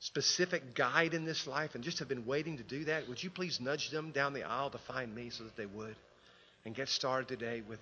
specific 0.00 0.74
guide 0.74 1.14
in 1.14 1.24
this 1.24 1.46
life, 1.46 1.74
and 1.74 1.82
just 1.82 2.00
have 2.00 2.08
been 2.08 2.26
waiting 2.26 2.58
to 2.58 2.62
do 2.62 2.84
that, 2.84 3.08
would 3.08 3.22
you 3.22 3.30
please 3.30 3.58
nudge 3.58 3.90
them 3.90 4.10
down 4.10 4.34
the 4.34 4.42
aisle 4.42 4.68
to 4.68 4.78
find 4.78 5.14
me 5.14 5.30
so 5.30 5.44
that 5.44 5.56
they 5.56 5.66
would? 5.66 5.96
And 6.64 6.74
get 6.74 6.88
started 6.88 7.28
today 7.28 7.62
with 7.66 7.80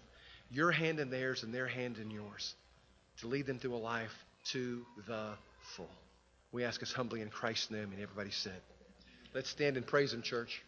your 0.50 0.70
hand 0.70 0.98
in 0.98 1.10
theirs 1.10 1.42
and 1.42 1.54
their 1.54 1.66
hand 1.66 1.98
in 1.98 2.10
yours 2.10 2.54
to 3.20 3.28
lead 3.28 3.46
them 3.46 3.58
through 3.58 3.74
a 3.74 3.76
life 3.76 4.14
to 4.46 4.84
the 5.06 5.30
full. 5.60 5.88
We 6.50 6.64
ask 6.64 6.82
us 6.82 6.92
humbly 6.92 7.20
in 7.20 7.30
Christ's 7.30 7.70
name, 7.70 7.92
and 7.92 8.02
everybody 8.02 8.30
said, 8.30 8.60
Let's 9.34 9.48
stand 9.48 9.76
and 9.76 9.86
praise 9.86 10.12
Him, 10.12 10.22
church. 10.22 10.62